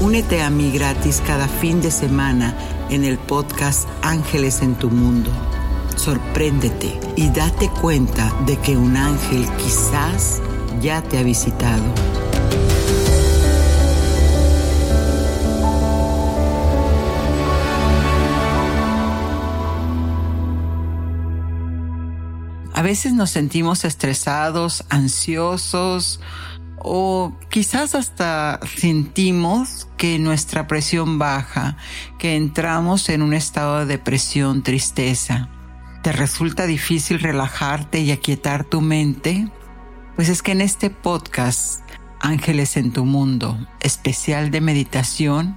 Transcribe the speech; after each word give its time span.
Únete 0.00 0.40
a 0.40 0.48
mí 0.48 0.70
gratis 0.72 1.22
cada 1.26 1.46
fin 1.46 1.82
de 1.82 1.90
semana 1.90 2.56
en 2.88 3.04
el 3.04 3.18
podcast 3.18 3.86
Ángeles 4.00 4.62
en 4.62 4.74
tu 4.74 4.88
Mundo. 4.88 5.30
Sorpréndete 5.94 6.98
y 7.16 7.28
date 7.28 7.68
cuenta 7.82 8.32
de 8.46 8.56
que 8.56 8.78
un 8.78 8.96
ángel 8.96 9.46
quizás 9.58 10.40
ya 10.80 11.02
te 11.02 11.18
ha 11.18 11.22
visitado. 11.22 11.84
A 22.72 22.80
veces 22.80 23.12
nos 23.12 23.28
sentimos 23.28 23.84
estresados, 23.84 24.84
ansiosos, 24.88 26.20
o 26.80 27.34
quizás 27.50 27.94
hasta 27.94 28.58
sentimos 28.76 29.88
que 29.96 30.18
nuestra 30.18 30.66
presión 30.66 31.18
baja, 31.18 31.76
que 32.18 32.36
entramos 32.36 33.08
en 33.08 33.22
un 33.22 33.34
estado 33.34 33.80
de 33.80 33.86
depresión, 33.86 34.62
tristeza. 34.62 35.48
¿Te 36.02 36.12
resulta 36.12 36.66
difícil 36.66 37.20
relajarte 37.20 38.00
y 38.00 38.10
aquietar 38.10 38.64
tu 38.64 38.80
mente? 38.80 39.50
Pues 40.16 40.30
es 40.30 40.42
que 40.42 40.52
en 40.52 40.62
este 40.62 40.88
podcast, 40.88 41.82
Ángeles 42.20 42.76
en 42.78 42.92
tu 42.92 43.04
Mundo, 43.04 43.58
especial 43.80 44.50
de 44.50 44.62
meditación, 44.62 45.56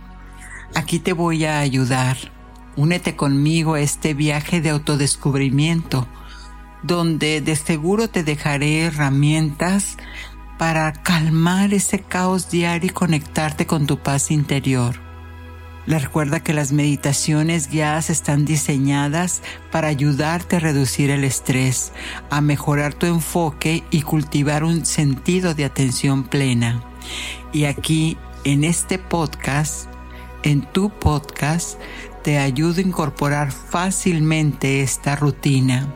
aquí 0.76 1.00
te 1.00 1.14
voy 1.14 1.46
a 1.46 1.60
ayudar. 1.60 2.18
Únete 2.76 3.16
conmigo 3.16 3.76
a 3.76 3.82
este 3.82 4.14
viaje 4.14 4.60
de 4.60 4.72
autodescubrimiento, 4.72 6.08
donde 6.82 7.40
de 7.40 7.56
seguro 7.56 8.10
te 8.10 8.24
dejaré 8.24 8.82
herramientas 8.82 9.98
para 10.64 10.94
calmar 10.94 11.74
ese 11.74 12.00
caos 12.00 12.50
diario 12.50 12.90
y 12.90 12.94
conectarte 12.94 13.68
con 13.68 13.86
tu 13.86 14.00
paz 14.00 14.32
interior. 14.32 14.96
Le 15.86 16.00
recuerda 16.00 16.40
que 16.40 16.54
las 16.54 16.72
meditaciones 16.72 17.70
guiadas 17.70 18.10
están 18.10 18.46
diseñadas 18.46 19.42
para 19.74 19.90
ayudarte 19.90 20.56
a 20.56 20.60
reducir 20.60 21.10
el 21.10 21.26
estrés, 21.26 21.92
a 22.30 22.40
mejorar 22.40 22.94
tu 22.94 23.08
enfoque 23.08 23.84
y 23.92 24.04
cultivar 24.04 24.64
un 24.64 24.86
sentido 24.86 25.54
de 25.54 25.66
atención 25.66 26.24
plena. 26.24 26.82
Y 27.52 27.66
aquí, 27.66 28.18
en 28.46 28.64
este 28.64 29.00
podcast, 29.00 29.90
en 30.44 30.62
tu 30.62 30.92
podcast, 30.98 31.78
te 32.24 32.40
ayudo 32.40 32.80
a 32.80 32.82
incorporar 32.82 33.52
fácilmente 33.52 34.82
esta 34.82 35.16
rutina, 35.16 35.94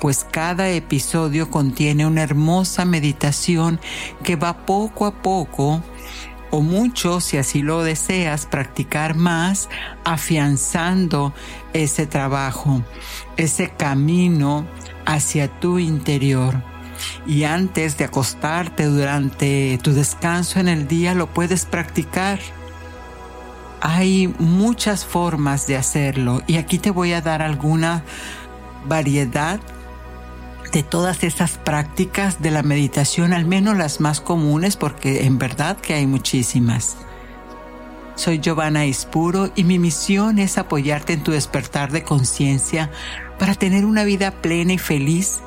pues 0.00 0.24
cada 0.24 0.70
episodio 0.70 1.50
contiene 1.50 2.06
una 2.06 2.22
hermosa 2.22 2.84
meditación 2.84 3.80
que 4.22 4.36
va 4.36 4.64
poco 4.64 5.06
a 5.06 5.22
poco 5.22 5.82
o 6.50 6.60
mucho, 6.60 7.20
si 7.20 7.36
así 7.36 7.62
lo 7.62 7.82
deseas, 7.82 8.46
practicar 8.46 9.16
más, 9.16 9.68
afianzando 10.04 11.34
ese 11.72 12.06
trabajo, 12.06 12.82
ese 13.36 13.70
camino 13.70 14.64
hacia 15.04 15.48
tu 15.58 15.80
interior. 15.80 16.62
Y 17.26 17.42
antes 17.42 17.98
de 17.98 18.04
acostarte 18.04 18.84
durante 18.84 19.80
tu 19.82 19.92
descanso 19.92 20.60
en 20.60 20.68
el 20.68 20.86
día, 20.86 21.14
lo 21.14 21.26
puedes 21.26 21.64
practicar 21.64 22.38
hay 23.86 24.34
muchas 24.38 25.04
formas 25.04 25.66
de 25.66 25.76
hacerlo 25.76 26.40
y 26.46 26.56
aquí 26.56 26.78
te 26.78 26.90
voy 26.90 27.12
a 27.12 27.20
dar 27.20 27.42
alguna 27.42 28.02
variedad 28.86 29.60
de 30.72 30.82
todas 30.82 31.22
esas 31.22 31.58
prácticas 31.58 32.40
de 32.40 32.50
la 32.50 32.62
meditación, 32.62 33.34
al 33.34 33.44
menos 33.44 33.76
las 33.76 34.00
más 34.00 34.22
comunes, 34.22 34.76
porque 34.76 35.26
en 35.26 35.36
verdad 35.36 35.76
que 35.76 35.92
hay 35.92 36.06
muchísimas. 36.06 36.96
Soy 38.16 38.40
Giovanna 38.40 38.86
Ispuro 38.86 39.50
y 39.54 39.64
mi 39.64 39.78
misión 39.78 40.38
es 40.38 40.56
apoyarte 40.56 41.12
en 41.12 41.22
tu 41.22 41.32
despertar 41.32 41.92
de 41.92 42.04
conciencia 42.04 42.90
para 43.38 43.54
tener 43.54 43.84
una 43.84 44.04
vida 44.04 44.30
plena 44.30 44.72
y 44.72 44.78
feliz 44.78 45.40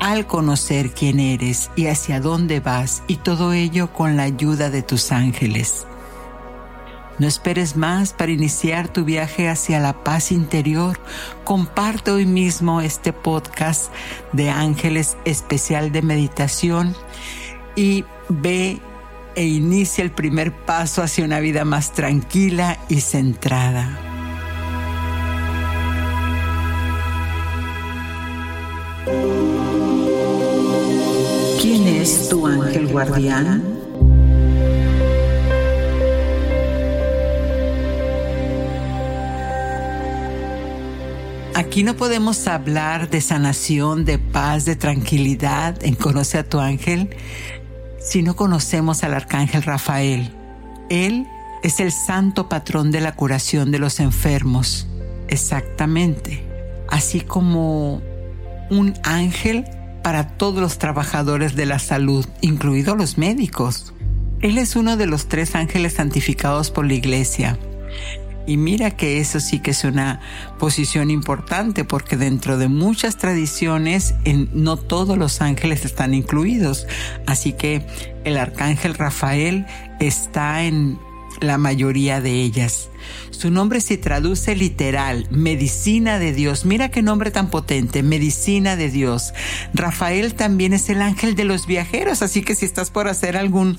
al 0.00 0.26
conocer 0.26 0.90
quién 0.90 1.20
eres 1.20 1.70
y 1.76 1.86
hacia 1.86 2.18
dónde 2.20 2.58
vas 2.58 3.04
y 3.06 3.16
todo 3.16 3.52
ello 3.52 3.92
con 3.92 4.16
la 4.16 4.24
ayuda 4.24 4.70
de 4.70 4.82
tus 4.82 5.12
ángeles. 5.12 5.86
No 7.20 7.26
esperes 7.26 7.76
más 7.76 8.14
para 8.14 8.32
iniciar 8.32 8.88
tu 8.88 9.04
viaje 9.04 9.50
hacia 9.50 9.78
la 9.78 10.02
paz 10.04 10.32
interior. 10.32 10.98
Comparte 11.44 12.12
hoy 12.12 12.24
mismo 12.24 12.80
este 12.80 13.12
podcast 13.12 13.92
de 14.32 14.48
Ángeles 14.48 15.18
especial 15.26 15.92
de 15.92 16.00
meditación 16.00 16.96
y 17.76 18.06
ve 18.30 18.80
e 19.34 19.44
inicia 19.44 20.02
el 20.02 20.12
primer 20.12 20.64
paso 20.64 21.02
hacia 21.02 21.26
una 21.26 21.40
vida 21.40 21.66
más 21.66 21.92
tranquila 21.92 22.78
y 22.88 23.02
centrada. 23.02 23.98
¿Quién 31.60 31.86
es 31.86 32.30
tu 32.30 32.46
ángel 32.46 32.86
guardián? 32.86 33.79
Aquí 41.54 41.82
no 41.82 41.96
podemos 41.96 42.46
hablar 42.46 43.10
de 43.10 43.20
sanación, 43.20 44.04
de 44.04 44.18
paz, 44.18 44.64
de 44.64 44.76
tranquilidad 44.76 45.82
en 45.84 45.94
Conoce 45.94 46.38
a 46.38 46.48
tu 46.48 46.60
ángel 46.60 47.10
si 48.00 48.22
no 48.22 48.36
conocemos 48.36 49.02
al 49.04 49.14
arcángel 49.14 49.62
Rafael. 49.62 50.32
Él 50.88 51.26
es 51.62 51.80
el 51.80 51.92
santo 51.92 52.48
patrón 52.48 52.90
de 52.90 53.00
la 53.00 53.14
curación 53.14 53.70
de 53.70 53.78
los 53.78 54.00
enfermos. 54.00 54.86
Exactamente. 55.28 56.44
Así 56.88 57.20
como 57.20 58.00
un 58.70 58.94
ángel 59.02 59.64
para 60.02 60.28
todos 60.38 60.60
los 60.60 60.78
trabajadores 60.78 61.56
de 61.56 61.66
la 61.66 61.78
salud, 61.78 62.26
incluidos 62.40 62.96
los 62.96 63.18
médicos. 63.18 63.92
Él 64.40 64.56
es 64.56 64.76
uno 64.76 64.96
de 64.96 65.06
los 65.06 65.26
tres 65.26 65.54
ángeles 65.54 65.94
santificados 65.94 66.70
por 66.70 66.86
la 66.86 66.94
iglesia. 66.94 67.58
Y 68.46 68.56
mira 68.56 68.90
que 68.90 69.20
eso 69.20 69.38
sí 69.38 69.60
que 69.60 69.70
es 69.72 69.84
una 69.84 70.20
posición 70.58 71.10
importante 71.10 71.84
porque 71.84 72.16
dentro 72.16 72.58
de 72.58 72.68
muchas 72.68 73.16
tradiciones 73.16 74.14
no 74.52 74.76
todos 74.76 75.18
los 75.18 75.40
ángeles 75.40 75.84
están 75.84 76.14
incluidos. 76.14 76.86
Así 77.26 77.52
que 77.52 77.86
el 78.24 78.36
arcángel 78.36 78.94
Rafael 78.94 79.66
está 80.00 80.64
en 80.64 80.98
la 81.40 81.58
mayoría 81.58 82.20
de 82.20 82.32
ellas. 82.42 82.90
Su 83.30 83.50
nombre 83.50 83.80
se 83.80 83.96
traduce 83.96 84.54
literal, 84.54 85.26
medicina 85.30 86.18
de 86.18 86.32
Dios. 86.32 86.64
Mira 86.64 86.90
qué 86.90 87.02
nombre 87.02 87.30
tan 87.30 87.50
potente, 87.50 88.02
medicina 88.02 88.76
de 88.76 88.90
Dios. 88.90 89.32
Rafael 89.72 90.34
también 90.34 90.72
es 90.72 90.90
el 90.90 91.00
ángel 91.00 91.34
de 91.34 91.44
los 91.44 91.66
viajeros, 91.66 92.22
así 92.22 92.42
que 92.42 92.54
si 92.54 92.66
estás 92.66 92.90
por 92.90 93.08
hacer 93.08 93.36
algún 93.36 93.78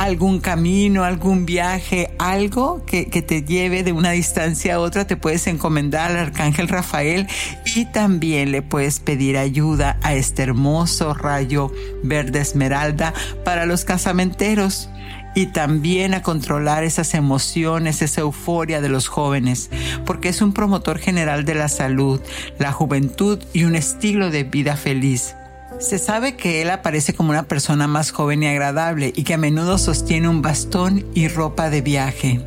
algún 0.00 0.40
camino, 0.40 1.04
algún 1.04 1.44
viaje, 1.44 2.10
algo 2.18 2.82
que, 2.86 3.04
te 3.04 3.42
lleve 3.42 3.82
de 3.82 3.92
una 3.92 4.12
distancia 4.12 4.76
a 4.76 4.80
otra, 4.80 5.06
te 5.06 5.18
puedes 5.18 5.46
encomendar 5.46 6.12
al 6.12 6.16
arcángel 6.16 6.68
Rafael 6.68 7.26
y 7.74 7.84
también 7.84 8.50
le 8.50 8.62
puedes 8.62 8.98
pedir 8.98 9.36
ayuda 9.36 9.98
a 10.02 10.14
este 10.14 10.42
hermoso 10.42 11.12
rayo 11.12 11.70
verde 12.02 12.40
esmeralda 12.40 13.12
para 13.44 13.66
los 13.66 13.84
casamenteros 13.84 14.88
y 15.34 15.46
también 15.46 16.14
a 16.14 16.22
controlar 16.22 16.82
esas 16.82 17.12
emociones, 17.12 18.00
esa 18.00 18.22
euforia 18.22 18.80
de 18.80 18.88
los 18.88 19.06
jóvenes, 19.06 19.68
porque 20.06 20.30
es 20.30 20.40
un 20.40 20.54
promotor 20.54 20.98
general 20.98 21.44
de 21.44 21.56
la 21.56 21.68
salud, 21.68 22.22
la 22.58 22.72
juventud 22.72 23.38
y 23.52 23.64
un 23.64 23.76
estilo 23.76 24.30
de 24.30 24.44
vida 24.44 24.76
feliz. 24.76 25.34
Se 25.80 25.98
sabe 25.98 26.36
que 26.36 26.60
él 26.60 26.68
aparece 26.68 27.14
como 27.14 27.30
una 27.30 27.48
persona 27.48 27.86
más 27.86 28.10
joven 28.10 28.42
y 28.42 28.46
agradable 28.46 29.14
y 29.16 29.24
que 29.24 29.34
a 29.34 29.38
menudo 29.38 29.78
sostiene 29.78 30.28
un 30.28 30.42
bastón 30.42 31.06
y 31.14 31.26
ropa 31.28 31.70
de 31.70 31.80
viaje. 31.80 32.44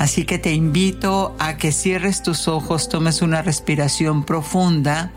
Así 0.00 0.24
que 0.24 0.38
te 0.38 0.52
invito 0.52 1.36
a 1.38 1.56
que 1.56 1.70
cierres 1.70 2.24
tus 2.24 2.48
ojos, 2.48 2.88
tomes 2.88 3.22
una 3.22 3.42
respiración 3.42 4.24
profunda 4.24 5.12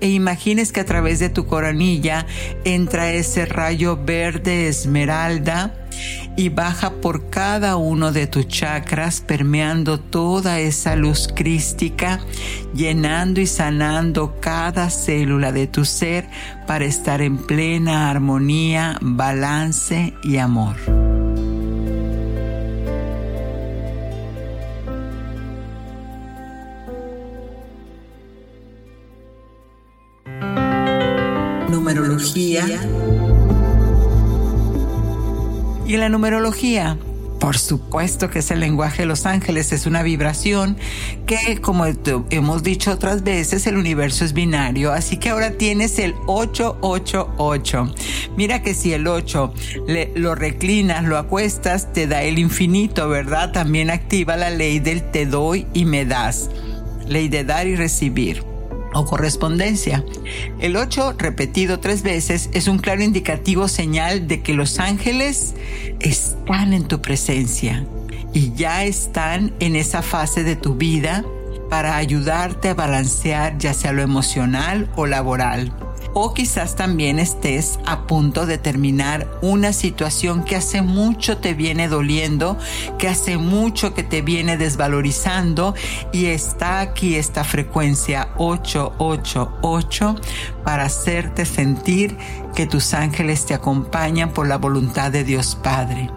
e 0.00 0.08
imagines 0.08 0.72
que 0.72 0.80
a 0.80 0.86
través 0.86 1.18
de 1.18 1.28
tu 1.28 1.46
coronilla 1.46 2.26
entra 2.64 3.12
ese 3.12 3.44
rayo 3.44 3.98
verde 4.02 4.66
esmeralda 4.66 5.74
y 6.36 6.50
baja 6.50 6.90
por 6.90 7.30
cada 7.30 7.76
uno 7.76 8.12
de 8.12 8.26
tus 8.26 8.46
chakras, 8.46 9.20
permeando 9.20 9.98
toda 9.98 10.60
esa 10.60 10.94
luz 10.94 11.28
crística, 11.34 12.20
llenando 12.74 13.40
y 13.40 13.46
sanando 13.46 14.38
cada 14.40 14.90
célula 14.90 15.52
de 15.52 15.66
tu 15.66 15.84
ser 15.84 16.28
para 16.66 16.84
estar 16.84 17.22
en 17.22 17.38
plena 17.38 18.10
armonía, 18.10 18.98
balance 19.00 20.14
y 20.22 20.36
amor. 20.36 20.76
numerología. 31.86 32.64
Y 35.86 35.96
la 35.98 36.08
numerología, 36.08 36.98
por 37.38 37.58
supuesto 37.58 38.28
que 38.28 38.40
es 38.40 38.50
el 38.50 38.58
lenguaje 38.58 39.02
de 39.02 39.06
los 39.06 39.24
ángeles, 39.24 39.70
es 39.70 39.86
una 39.86 40.02
vibración 40.02 40.76
que, 41.26 41.60
como 41.60 41.84
hemos 42.30 42.62
dicho 42.64 42.90
otras 42.90 43.22
veces, 43.22 43.68
el 43.68 43.76
universo 43.76 44.24
es 44.24 44.32
binario, 44.32 44.92
así 44.92 45.16
que 45.16 45.28
ahora 45.28 45.52
tienes 45.52 46.00
el 46.00 46.14
888. 46.26 47.94
Mira 48.36 48.62
que 48.62 48.74
si 48.74 48.94
el 48.94 49.06
8 49.06 49.54
lo 50.16 50.34
reclinas, 50.34 51.04
lo 51.04 51.18
acuestas, 51.18 51.92
te 51.92 52.08
da 52.08 52.24
el 52.24 52.40
infinito, 52.40 53.08
¿verdad? 53.08 53.52
También 53.52 53.90
activa 53.90 54.36
la 54.36 54.50
ley 54.50 54.80
del 54.80 55.08
te 55.12 55.24
doy 55.24 55.68
y 55.72 55.84
me 55.84 56.04
das, 56.04 56.50
ley 57.06 57.28
de 57.28 57.44
dar 57.44 57.68
y 57.68 57.76
recibir 57.76 58.55
o 58.98 59.04
correspondencia. 59.04 60.04
El 60.58 60.76
8 60.76 61.14
repetido 61.18 61.80
tres 61.80 62.02
veces 62.02 62.50
es 62.52 62.68
un 62.68 62.78
claro 62.78 63.02
indicativo 63.02 63.68
señal 63.68 64.26
de 64.26 64.42
que 64.42 64.54
los 64.54 64.78
ángeles 64.78 65.54
están 66.00 66.72
en 66.72 66.84
tu 66.84 67.00
presencia 67.00 67.86
y 68.32 68.52
ya 68.54 68.84
están 68.84 69.52
en 69.60 69.76
esa 69.76 70.02
fase 70.02 70.44
de 70.44 70.56
tu 70.56 70.74
vida 70.74 71.24
para 71.70 71.96
ayudarte 71.96 72.68
a 72.68 72.74
balancear 72.74 73.58
ya 73.58 73.74
sea 73.74 73.92
lo 73.92 74.02
emocional 74.02 74.88
o 74.96 75.06
laboral 75.06 75.72
o 76.18 76.32
quizás 76.32 76.76
también 76.76 77.18
estés 77.18 77.78
a 77.84 78.06
punto 78.06 78.46
de 78.46 78.56
terminar 78.56 79.28
una 79.42 79.74
situación 79.74 80.44
que 80.44 80.56
hace 80.56 80.80
mucho 80.80 81.36
te 81.36 81.52
viene 81.52 81.88
doliendo, 81.88 82.56
que 82.98 83.06
hace 83.06 83.36
mucho 83.36 83.92
que 83.92 84.02
te 84.02 84.22
viene 84.22 84.56
desvalorizando 84.56 85.74
y 86.12 86.26
está 86.26 86.80
aquí 86.80 87.16
esta 87.16 87.44
frecuencia 87.44 88.30
888 88.38 90.16
para 90.64 90.84
hacerte 90.84 91.44
sentir 91.44 92.16
que 92.54 92.64
tus 92.64 92.94
ángeles 92.94 93.44
te 93.44 93.52
acompañan 93.52 94.30
por 94.30 94.48
la 94.48 94.56
voluntad 94.56 95.12
de 95.12 95.22
Dios 95.22 95.54
Padre. 95.62 96.08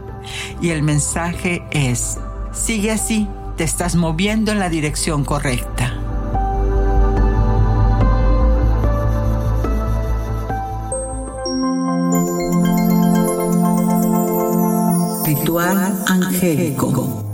Y 0.62 0.70
el 0.70 0.82
mensaje 0.82 1.62
es, 1.72 2.18
sigue 2.54 2.92
así, 2.92 3.28
te 3.58 3.66
estás 3.66 3.96
moviendo 3.96 4.54
en 4.54 4.60
la 4.60 4.70
dirección 4.70 5.26
correcta. 5.26 5.99
Ritual 15.50 16.04
angélico. 16.06 17.26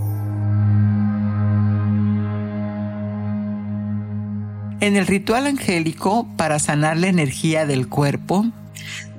En 4.79 4.95
el 4.95 5.05
ritual 5.05 5.47
angélico, 5.47 6.25
para 6.37 6.59
sanar 6.59 6.95
la 6.95 7.07
energía 7.07 7.65
del 7.65 7.89
cuerpo, 7.89 8.45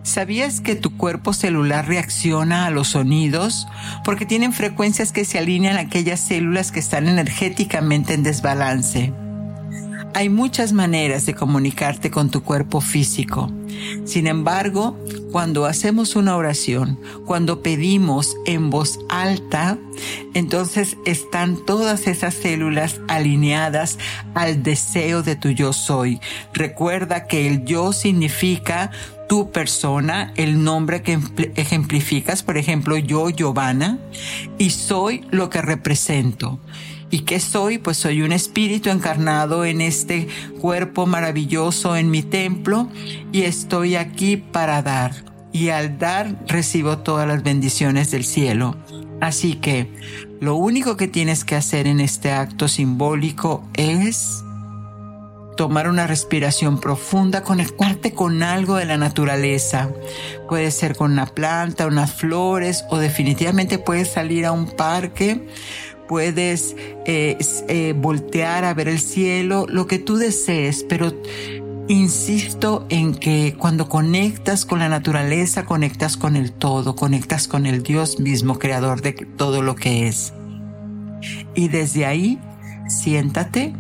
¿Sabías 0.03 0.63
que 0.63 0.77
tu 0.77 0.97
cuerpo 0.97 1.35
celular 1.35 1.87
reacciona 1.87 2.65
a 2.65 2.71
los 2.71 2.89
sonidos? 2.89 3.67
Porque 4.03 4.25
tienen 4.25 4.55
frecuencias 4.55 5.13
que 5.13 5.27
se 5.27 5.39
alinean 5.39 5.77
a 5.77 5.81
aquellas 5.81 6.21
células 6.21 6.73
que 6.73 6.79
están 6.79 7.07
energéticamente 7.07 8.15
en 8.15 8.23
desbalance. 8.23 9.13
Hay 10.17 10.31
muchas 10.31 10.73
maneras 10.73 11.27
de 11.27 11.35
comunicarte 11.35 12.11
con 12.11 12.31
tu 12.31 12.43
cuerpo 12.43 12.81
físico. 12.81 13.53
Sin 14.07 14.27
embargo, 14.27 14.99
cuando 15.31 15.67
hacemos 15.67 16.17
una 16.17 16.37
oración, 16.37 16.99
cuando 17.27 17.61
pedimos 17.61 18.35
en 18.47 18.71
voz 18.71 18.99
alta, 19.11 19.77
entonces 20.33 20.97
están 21.05 21.63
todas 21.67 22.07
esas 22.07 22.33
células 22.33 22.99
alineadas 23.09 23.99
al 24.35 24.63
deseo 24.63 25.23
de 25.23 25.37
tu 25.37 25.51
yo 25.51 25.75
soy. 25.75 26.19
Recuerda 26.55 27.27
que 27.27 27.47
el 27.47 27.67
yo 27.67 27.93
significa 27.93 28.91
tu 29.29 29.51
persona, 29.51 30.33
el 30.37 30.65
nombre 30.65 31.03
que 31.03 31.19
ejemplificas, 31.57 32.43
por 32.43 32.57
ejemplo, 32.57 32.97
yo, 32.97 33.29
Giovanna, 33.29 33.99
y 34.57 34.71
soy 34.71 35.27
lo 35.31 35.51
que 35.51 35.61
represento. 35.61 36.59
¿Y 37.17 37.21
qué 37.21 37.41
soy? 37.41 37.79
Pues 37.79 37.97
soy 37.97 38.21
un 38.21 38.31
espíritu 38.31 38.91
encarnado 38.91 39.65
en 39.65 39.81
este 39.81 40.29
cuerpo 40.61 41.07
maravilloso 41.07 41.97
en 41.97 42.11
mi 42.11 42.23
templo 42.23 42.91
y 43.33 43.45
estoy 43.45 43.97
aquí 43.97 44.37
para 44.37 44.83
dar. 44.83 45.13
Y 45.51 45.71
al 45.71 45.97
dar 45.97 46.37
recibo 46.47 46.99
todas 46.99 47.27
las 47.27 47.43
bendiciones 47.43 48.11
del 48.11 48.23
cielo. 48.23 48.77
Así 49.23 49.55
que 49.55 49.91
lo 50.43 50.57
único 50.57 50.99
que 50.99 51.09
tienes 51.09 51.47
que 51.47 51.55
hacer 51.55 51.87
en 51.87 52.01
este 52.01 52.33
acto 52.33 52.69
simbólico 52.69 53.67
es 53.73 54.45
tomar 55.57 55.89
una 55.89 56.07
respiración 56.07 56.79
profunda, 56.81 57.43
conectarte 57.43 58.13
con 58.13 58.43
algo 58.43 58.77
de 58.77 58.85
la 58.85 58.99
naturaleza. 58.99 59.89
Puede 60.51 60.71
ser 60.71 60.95
con 60.95 61.13
una 61.13 61.25
planta, 61.25 61.87
unas 61.87 62.13
flores 62.13 62.85
o 62.91 62.99
definitivamente 62.99 63.79
puedes 63.79 64.09
salir 64.09 64.45
a 64.45 64.53
un 64.53 64.67
parque 64.67 65.49
puedes 66.09 66.77
eh, 67.05 67.37
eh, 67.69 67.95
voltear 67.97 68.65
a 68.65 68.75
ver 68.75 68.89
el 68.89 69.01
cielo, 69.01 69.67
lo 69.69 69.87
que 69.87 69.99
tú 69.99 70.17
desees, 70.17 70.85
pero 70.89 71.13
insisto 71.89 72.87
en 72.89 73.15
que 73.15 73.55
cuando 73.59 73.89
conectas 73.89 74.65
con 74.65 74.81
la 74.81 74.89
naturaleza, 74.89 75.65
conectas 75.65 76.17
con 76.17 76.37
el 76.37 76.53
todo, 76.53 76.97
conectas 76.97 77.49
con 77.49 77.67
el 77.67 77.83
Dios 77.83 78.19
mismo, 78.19 78.59
creador 78.59 79.03
de 79.03 79.13
todo 79.13 79.63
lo 79.63 79.75
que 79.77 80.09
es. 80.09 80.33
Y 81.55 81.69
desde 81.69 82.07
ahí, 82.07 82.41
siéntate 82.89 83.75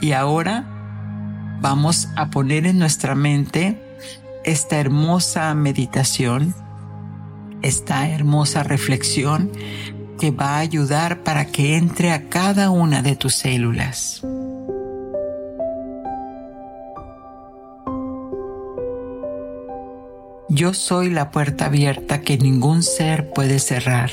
y 0.00 0.12
ahora 0.12 0.66
vamos 1.60 2.08
a 2.16 2.30
poner 2.30 2.66
en 2.66 2.78
nuestra 2.78 3.14
mente 3.14 3.78
esta 4.44 4.78
hermosa 4.78 5.54
meditación, 5.54 6.54
esta 7.62 8.08
hermosa 8.08 8.62
reflexión 8.62 9.50
que 10.20 10.30
va 10.30 10.56
a 10.56 10.58
ayudar 10.58 11.22
para 11.22 11.46
que 11.46 11.76
entre 11.76 12.12
a 12.12 12.28
cada 12.28 12.68
una 12.68 13.00
de 13.00 13.16
tus 13.16 13.34
células. 13.34 14.22
Yo 20.50 20.74
soy 20.74 21.08
la 21.08 21.30
puerta 21.30 21.66
abierta 21.66 22.20
que 22.20 22.36
ningún 22.36 22.82
ser 22.82 23.30
puede 23.32 23.58
cerrar. 23.58 24.10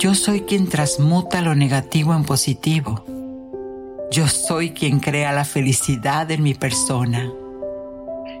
Yo 0.00 0.16
soy 0.16 0.40
quien 0.40 0.68
transmuta 0.68 1.42
lo 1.42 1.54
negativo 1.54 2.12
en 2.14 2.24
positivo. 2.24 3.04
Yo 4.10 4.26
soy 4.26 4.70
quien 4.70 4.98
crea 4.98 5.32
la 5.32 5.44
felicidad 5.44 6.28
en 6.32 6.42
mi 6.42 6.54
persona. 6.54 7.30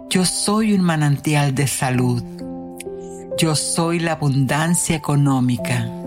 Yo 0.08 0.24
soy 0.24 0.72
un 0.72 0.80
manantial 0.80 1.54
de 1.54 1.68
salud. 1.68 2.24
Yo 3.38 3.54
soy 3.54 4.00
la 4.00 4.12
abundancia 4.12 4.96
económica. 4.96 5.99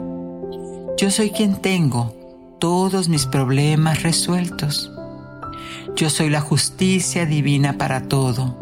Yo 0.95 1.09
soy 1.09 1.31
quien 1.31 1.59
tengo 1.59 2.15
todos 2.59 3.09
mis 3.09 3.25
problemas 3.25 4.03
resueltos. 4.03 4.91
Yo 5.95 6.09
soy 6.09 6.29
la 6.29 6.39
justicia 6.39 7.25
divina 7.25 7.77
para 7.77 8.07
todo. 8.07 8.57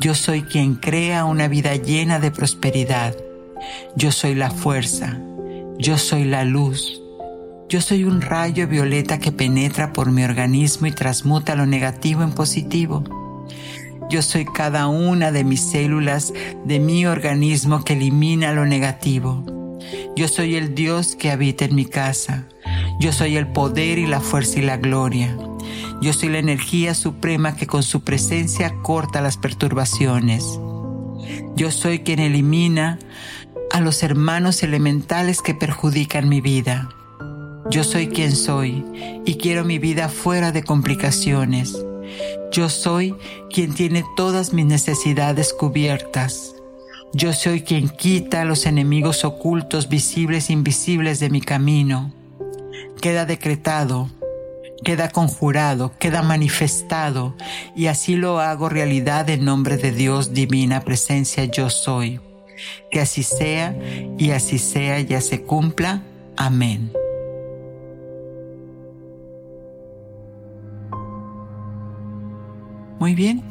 Yo 0.00 0.14
soy 0.14 0.42
quien 0.42 0.76
crea 0.76 1.24
una 1.24 1.48
vida 1.48 1.74
llena 1.74 2.20
de 2.20 2.30
prosperidad. 2.30 3.16
Yo 3.96 4.12
soy 4.12 4.36
la 4.36 4.50
fuerza. 4.50 5.18
Yo 5.76 5.98
soy 5.98 6.24
la 6.24 6.44
luz. 6.44 7.02
Yo 7.68 7.80
soy 7.80 8.04
un 8.04 8.20
rayo 8.20 8.68
violeta 8.68 9.18
que 9.18 9.32
penetra 9.32 9.92
por 9.92 10.12
mi 10.12 10.22
organismo 10.22 10.86
y 10.86 10.92
transmuta 10.92 11.56
lo 11.56 11.66
negativo 11.66 12.22
en 12.22 12.30
positivo. 12.30 13.02
Yo 14.08 14.22
soy 14.22 14.44
cada 14.44 14.86
una 14.86 15.32
de 15.32 15.42
mis 15.42 15.60
células 15.60 16.32
de 16.64 16.78
mi 16.78 17.06
organismo 17.06 17.82
que 17.82 17.94
elimina 17.94 18.52
lo 18.52 18.66
negativo. 18.66 19.63
Yo 20.16 20.28
soy 20.28 20.56
el 20.56 20.74
Dios 20.74 21.16
que 21.16 21.30
habita 21.30 21.64
en 21.64 21.74
mi 21.74 21.84
casa. 21.84 22.48
Yo 23.00 23.12
soy 23.12 23.36
el 23.36 23.48
poder 23.48 23.98
y 23.98 24.06
la 24.06 24.20
fuerza 24.20 24.58
y 24.58 24.62
la 24.62 24.76
gloria. 24.76 25.36
Yo 26.00 26.12
soy 26.12 26.28
la 26.28 26.38
energía 26.38 26.94
suprema 26.94 27.56
que 27.56 27.66
con 27.66 27.82
su 27.82 28.02
presencia 28.02 28.74
corta 28.82 29.20
las 29.20 29.36
perturbaciones. 29.36 30.44
Yo 31.56 31.70
soy 31.70 32.00
quien 32.00 32.18
elimina 32.18 32.98
a 33.70 33.80
los 33.80 34.02
hermanos 34.02 34.62
elementales 34.62 35.42
que 35.42 35.54
perjudican 35.54 36.28
mi 36.28 36.40
vida. 36.40 36.88
Yo 37.70 37.82
soy 37.82 38.08
quien 38.08 38.36
soy 38.36 38.84
y 39.24 39.36
quiero 39.36 39.64
mi 39.64 39.78
vida 39.78 40.08
fuera 40.08 40.52
de 40.52 40.62
complicaciones. 40.62 41.76
Yo 42.52 42.68
soy 42.68 43.14
quien 43.50 43.74
tiene 43.74 44.04
todas 44.16 44.52
mis 44.52 44.66
necesidades 44.66 45.52
cubiertas. 45.52 46.53
Yo 47.16 47.32
soy 47.32 47.62
quien 47.62 47.88
quita 47.88 48.44
los 48.44 48.66
enemigos 48.66 49.24
ocultos, 49.24 49.88
visibles 49.88 50.50
e 50.50 50.52
invisibles 50.52 51.20
de 51.20 51.30
mi 51.30 51.40
camino. 51.40 52.12
Queda 53.00 53.24
decretado, 53.24 54.10
queda 54.82 55.10
conjurado, 55.10 55.92
queda 56.00 56.22
manifestado, 56.22 57.36
y 57.76 57.86
así 57.86 58.16
lo 58.16 58.40
hago 58.40 58.68
realidad 58.68 59.30
en 59.30 59.44
nombre 59.44 59.76
de 59.76 59.92
Dios, 59.92 60.34
divina 60.34 60.80
presencia 60.80 61.44
yo 61.44 61.70
soy. 61.70 62.20
Que 62.90 63.00
así 63.00 63.22
sea, 63.22 63.76
y 64.18 64.32
así 64.32 64.58
sea, 64.58 64.98
ya 64.98 65.20
se 65.20 65.42
cumpla. 65.42 66.02
Amén. 66.36 66.90
Muy 73.04 73.14
bien. 73.14 73.42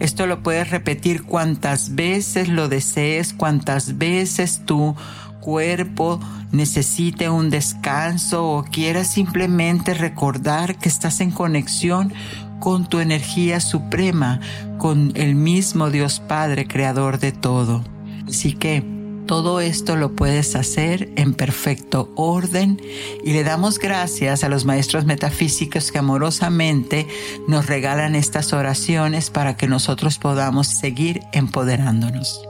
Esto 0.00 0.26
lo 0.26 0.42
puedes 0.42 0.70
repetir 0.70 1.24
cuantas 1.24 1.94
veces 1.94 2.48
lo 2.48 2.70
desees, 2.70 3.34
cuantas 3.34 3.98
veces 3.98 4.62
tu 4.64 4.96
cuerpo 5.42 6.18
necesite 6.50 7.28
un 7.28 7.50
descanso 7.50 8.48
o 8.48 8.64
quieras 8.64 9.12
simplemente 9.12 9.92
recordar 9.92 10.78
que 10.78 10.88
estás 10.88 11.20
en 11.20 11.30
conexión 11.30 12.10
con 12.58 12.88
tu 12.88 13.00
energía 13.00 13.60
suprema, 13.60 14.40
con 14.78 15.12
el 15.14 15.34
mismo 15.34 15.90
Dios 15.90 16.20
Padre, 16.20 16.66
creador 16.66 17.18
de 17.18 17.32
todo. 17.32 17.84
Así 18.26 18.54
que 18.54 18.82
todo 19.26 19.60
esto 19.60 19.96
lo 19.96 20.14
puedes 20.14 20.56
hacer 20.56 21.10
en 21.16 21.34
perfecto 21.34 22.12
orden 22.16 22.80
y 23.22 23.32
le 23.32 23.44
damos 23.44 23.78
gracias 23.78 24.44
a 24.44 24.48
los 24.48 24.64
maestros 24.64 25.04
metafísicos 25.04 25.92
que 25.92 25.98
amorosamente 25.98 27.06
nos 27.48 27.66
regalan 27.66 28.14
estas 28.14 28.52
oraciones 28.52 29.30
para 29.30 29.56
que 29.56 29.68
nosotros 29.68 30.18
podamos 30.18 30.66
seguir 30.66 31.20
empoderándonos. 31.32 32.42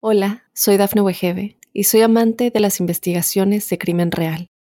Hola, 0.00 0.44
soy 0.54 0.76
Dafne 0.76 1.00
Wegebe 1.02 1.58
y 1.72 1.84
soy 1.84 2.02
amante 2.02 2.50
de 2.50 2.60
las 2.60 2.80
investigaciones 2.80 3.68
de 3.68 3.76
crimen 3.76 4.12
real. 4.12 4.48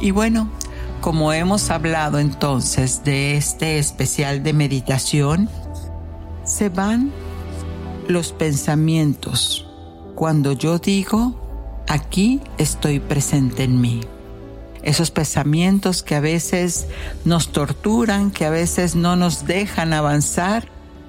Y 0.00 0.10
bueno, 0.10 0.48
como 1.00 1.32
hemos 1.32 1.70
hablado 1.70 2.18
entonces 2.18 3.04
de 3.04 3.36
este 3.36 3.78
especial 3.78 4.42
de 4.42 4.52
meditación, 4.52 5.48
se 6.44 6.68
van 6.68 7.12
los 8.08 8.32
pensamientos 8.32 9.66
cuando 10.14 10.52
yo 10.52 10.78
digo, 10.78 11.84
aquí 11.88 12.40
estoy 12.58 12.98
presente 12.98 13.62
en 13.62 13.80
mí. 13.80 14.00
Esos 14.82 15.10
pensamientos 15.10 16.02
que 16.02 16.16
a 16.16 16.20
veces 16.20 16.88
nos 17.24 17.52
torturan, 17.52 18.30
que 18.30 18.44
a 18.44 18.50
veces 18.50 18.96
no 18.96 19.14
nos 19.14 19.46
dejan 19.46 19.92
avanzar, 19.92 20.68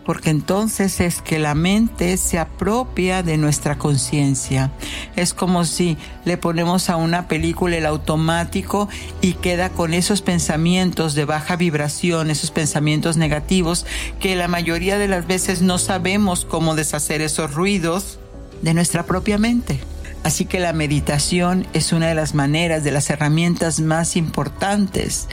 porque 0.10 0.32
entonces 0.32 1.02
es 1.02 1.22
que 1.22 1.38
la 1.38 1.54
mente 1.54 2.18
se 2.18 2.40
apropia 2.40 3.22
de 3.22 3.38
nuestra 3.38 3.78
conciencia. 3.78 4.72
Es 5.16 5.36
como 5.36 5.66
si 5.66 6.00
le 6.26 6.36
ponemos 6.36 6.90
a 6.90 6.96
una 6.96 7.28
película 7.28 7.78
el 7.78 7.86
automático 7.86 8.90
y 9.22 9.34
queda 9.34 9.70
con 9.70 9.94
esos 9.94 10.24
pensamientos 10.24 11.14
de 11.14 11.26
baja 11.26 11.58
vibración, 11.58 12.32
esos 12.32 12.50
pensamientos 12.50 13.18
negativos, 13.18 13.86
que 14.20 14.36
la 14.36 14.48
mayoría 14.48 14.98
de 14.98 15.08
las 15.08 15.28
veces 15.28 15.62
no 15.62 15.78
sabemos 15.78 16.44
cómo 16.44 16.74
deshacer 16.74 17.22
esos 17.22 17.54
ruidos 17.54 18.18
de 18.64 18.74
nuestra 18.74 19.06
propia 19.06 19.38
mente. 19.38 19.80
Así 20.24 20.46
que 20.46 20.60
la 20.60 20.74
meditación 20.74 21.68
es 21.74 21.94
una 21.94 22.08
de 22.08 22.16
las 22.16 22.34
maneras, 22.34 22.84
de 22.84 22.90
las 22.90 23.12
herramientas 23.12 23.80
más 23.80 24.16
importantes. 24.16 25.28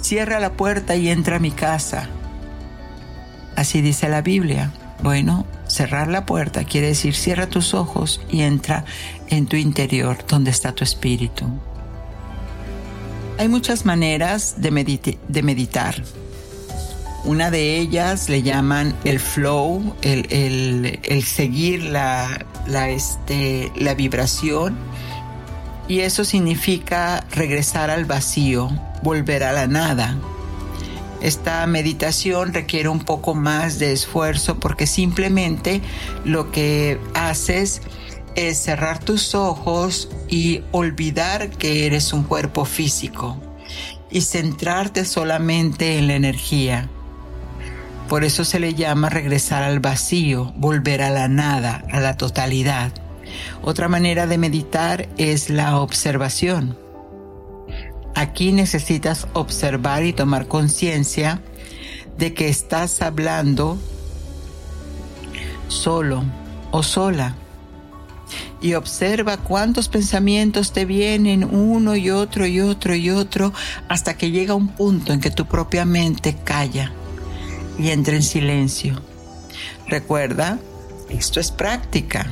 Cierra 0.00 0.38
la 0.38 0.52
puerta 0.52 0.94
y 0.94 1.08
entra 1.08 1.34
a 1.34 1.40
mi 1.40 1.50
casa 1.50 2.08
Así 3.56 3.80
dice 3.80 4.08
la 4.08 4.22
Biblia. 4.22 4.72
Bueno, 5.02 5.46
cerrar 5.66 6.08
la 6.08 6.26
puerta 6.26 6.64
quiere 6.64 6.88
decir 6.88 7.14
cierra 7.14 7.48
tus 7.48 7.74
ojos 7.74 8.20
y 8.30 8.42
entra 8.42 8.84
en 9.28 9.46
tu 9.46 9.56
interior 9.56 10.18
donde 10.28 10.50
está 10.50 10.72
tu 10.72 10.84
espíritu. 10.84 11.46
Hay 13.38 13.48
muchas 13.48 13.86
maneras 13.86 14.56
de, 14.58 14.70
meditar. 14.70 16.02
Una 17.24 17.50
de 17.50 17.78
ellas 17.78 18.28
le 18.28 18.42
llaman 18.42 18.94
el 19.04 19.18
flow, 19.18 19.94
el, 20.02 21.22
seguir 21.24 21.90
este, 22.88 23.72
la 23.76 23.94
vibración. 23.94 24.76
Y 25.88 26.00
eso 26.00 26.24
significa 26.24 27.24
regresar 27.30 27.88
al 27.88 28.04
vacío, 28.04 28.70
volver 29.02 29.42
a 29.44 29.52
la 29.52 29.66
nada. 29.66 30.18
Esta 31.20 31.66
meditación 31.66 32.54
requiere 32.54 32.88
un 32.88 33.00
poco 33.00 33.34
más 33.34 33.78
de 33.78 33.92
esfuerzo 33.92 34.58
porque 34.58 34.86
simplemente 34.86 35.82
lo 36.24 36.50
que 36.50 36.98
haces 37.14 37.82
es 38.36 38.58
cerrar 38.58 38.98
tus 39.00 39.34
ojos 39.34 40.08
y 40.28 40.62
olvidar 40.72 41.50
que 41.50 41.86
eres 41.86 42.12
un 42.12 42.22
cuerpo 42.22 42.64
físico 42.64 43.36
y 44.10 44.22
centrarte 44.22 45.04
solamente 45.04 45.98
en 45.98 46.06
la 46.06 46.14
energía. 46.14 46.88
Por 48.08 48.24
eso 48.24 48.44
se 48.44 48.58
le 48.58 48.74
llama 48.74 49.08
regresar 49.08 49.62
al 49.62 49.78
vacío, 49.78 50.52
volver 50.56 51.02
a 51.02 51.10
la 51.10 51.28
nada, 51.28 51.84
a 51.92 52.00
la 52.00 52.16
totalidad. 52.16 52.92
Otra 53.62 53.88
manera 53.88 54.26
de 54.26 54.38
meditar 54.38 55.08
es 55.16 55.50
la 55.50 55.78
observación. 55.78 56.76
Aquí 58.14 58.52
necesitas 58.52 59.26
observar 59.32 60.04
y 60.04 60.12
tomar 60.12 60.46
conciencia 60.48 61.40
de 62.18 62.34
que 62.34 62.48
estás 62.48 63.02
hablando 63.02 63.78
solo 65.68 66.24
o 66.70 66.82
sola. 66.82 67.36
Y 68.60 68.74
observa 68.74 69.38
cuántos 69.38 69.88
pensamientos 69.88 70.72
te 70.72 70.84
vienen 70.84 71.44
uno 71.44 71.96
y 71.96 72.10
otro 72.10 72.46
y 72.46 72.60
otro 72.60 72.94
y 72.94 73.10
otro 73.10 73.54
hasta 73.88 74.18
que 74.18 74.30
llega 74.30 74.54
un 74.54 74.68
punto 74.68 75.14
en 75.14 75.20
que 75.20 75.30
tu 75.30 75.46
propia 75.46 75.86
mente 75.86 76.36
calla 76.44 76.92
y 77.78 77.88
entra 77.88 78.16
en 78.16 78.22
silencio. 78.22 79.00
Recuerda, 79.88 80.58
esto 81.08 81.40
es 81.40 81.50
práctica. 81.50 82.26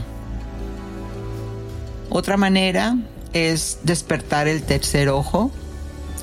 Otra 2.11 2.37
manera 2.37 2.97
es 3.33 3.79
despertar 3.83 4.49
el 4.49 4.63
tercer 4.63 5.09
ojo 5.09 5.51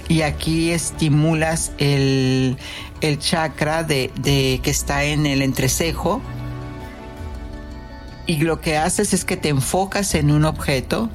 y 0.07 0.21
aquí 0.21 0.71
estimulas 0.71 1.71
el, 1.77 2.57
el 3.01 3.19
chakra 3.19 3.83
de, 3.83 4.11
de, 4.19 4.59
que 4.63 4.69
está 4.69 5.03
en 5.03 5.25
el 5.25 5.41
entrecejo. 5.41 6.21
Y 8.27 8.37
lo 8.37 8.59
que 8.61 8.77
haces 8.77 9.13
es 9.13 9.25
que 9.25 9.37
te 9.37 9.49
enfocas 9.49 10.15
en 10.15 10.31
un 10.31 10.45
objeto, 10.45 11.09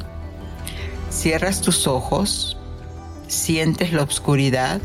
cierras 1.11 1.61
tus 1.61 1.87
ojos, 1.87 2.57
sientes 3.27 3.93
la 3.93 4.03
oscuridad 4.03 4.81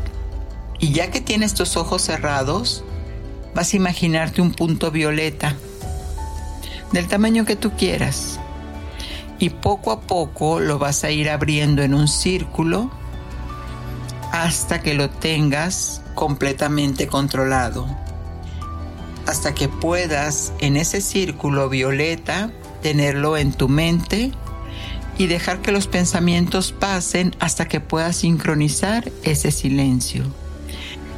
y 0.78 0.92
ya 0.92 1.10
que 1.10 1.20
tienes 1.20 1.54
tus 1.54 1.76
ojos 1.76 2.02
cerrados, 2.02 2.84
vas 3.54 3.72
a 3.72 3.76
imaginarte 3.76 4.42
un 4.42 4.52
punto 4.52 4.90
violeta 4.90 5.56
del 6.92 7.06
tamaño 7.08 7.44
que 7.44 7.56
tú 7.56 7.72
quieras. 7.72 8.40
Y 9.38 9.50
poco 9.50 9.92
a 9.92 10.00
poco 10.00 10.60
lo 10.60 10.78
vas 10.78 11.04
a 11.04 11.10
ir 11.10 11.28
abriendo 11.28 11.82
en 11.82 11.94
un 11.94 12.08
círculo 12.08 12.90
hasta 14.42 14.82
que 14.82 14.92
lo 14.92 15.08
tengas 15.08 16.02
completamente 16.14 17.06
controlado. 17.06 17.86
Hasta 19.26 19.54
que 19.54 19.68
puedas 19.68 20.52
en 20.60 20.76
ese 20.76 21.00
círculo 21.00 21.70
violeta 21.70 22.50
tenerlo 22.82 23.38
en 23.38 23.54
tu 23.54 23.68
mente 23.68 24.32
y 25.16 25.26
dejar 25.26 25.62
que 25.62 25.72
los 25.72 25.86
pensamientos 25.86 26.72
pasen 26.72 27.34
hasta 27.40 27.66
que 27.66 27.80
puedas 27.80 28.16
sincronizar 28.16 29.10
ese 29.22 29.50
silencio. 29.50 30.24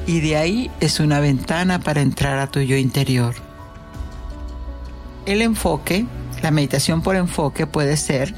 Y 0.07 0.21
de 0.21 0.37
ahí 0.37 0.71
es 0.79 1.01
una 1.01 1.19
ventana 1.19 1.81
para 1.81 2.03
entrar 2.03 2.39
a 2.39 2.47
tu 2.47 2.61
yo 2.61 2.77
interior. 2.77 3.35
El 5.27 5.43
enfoque, 5.43 6.07
la 6.41 6.53
meditación 6.53 7.03
por 7.03 7.17
enfoque 7.17 7.67
puede 7.67 7.97
ser 7.97 8.33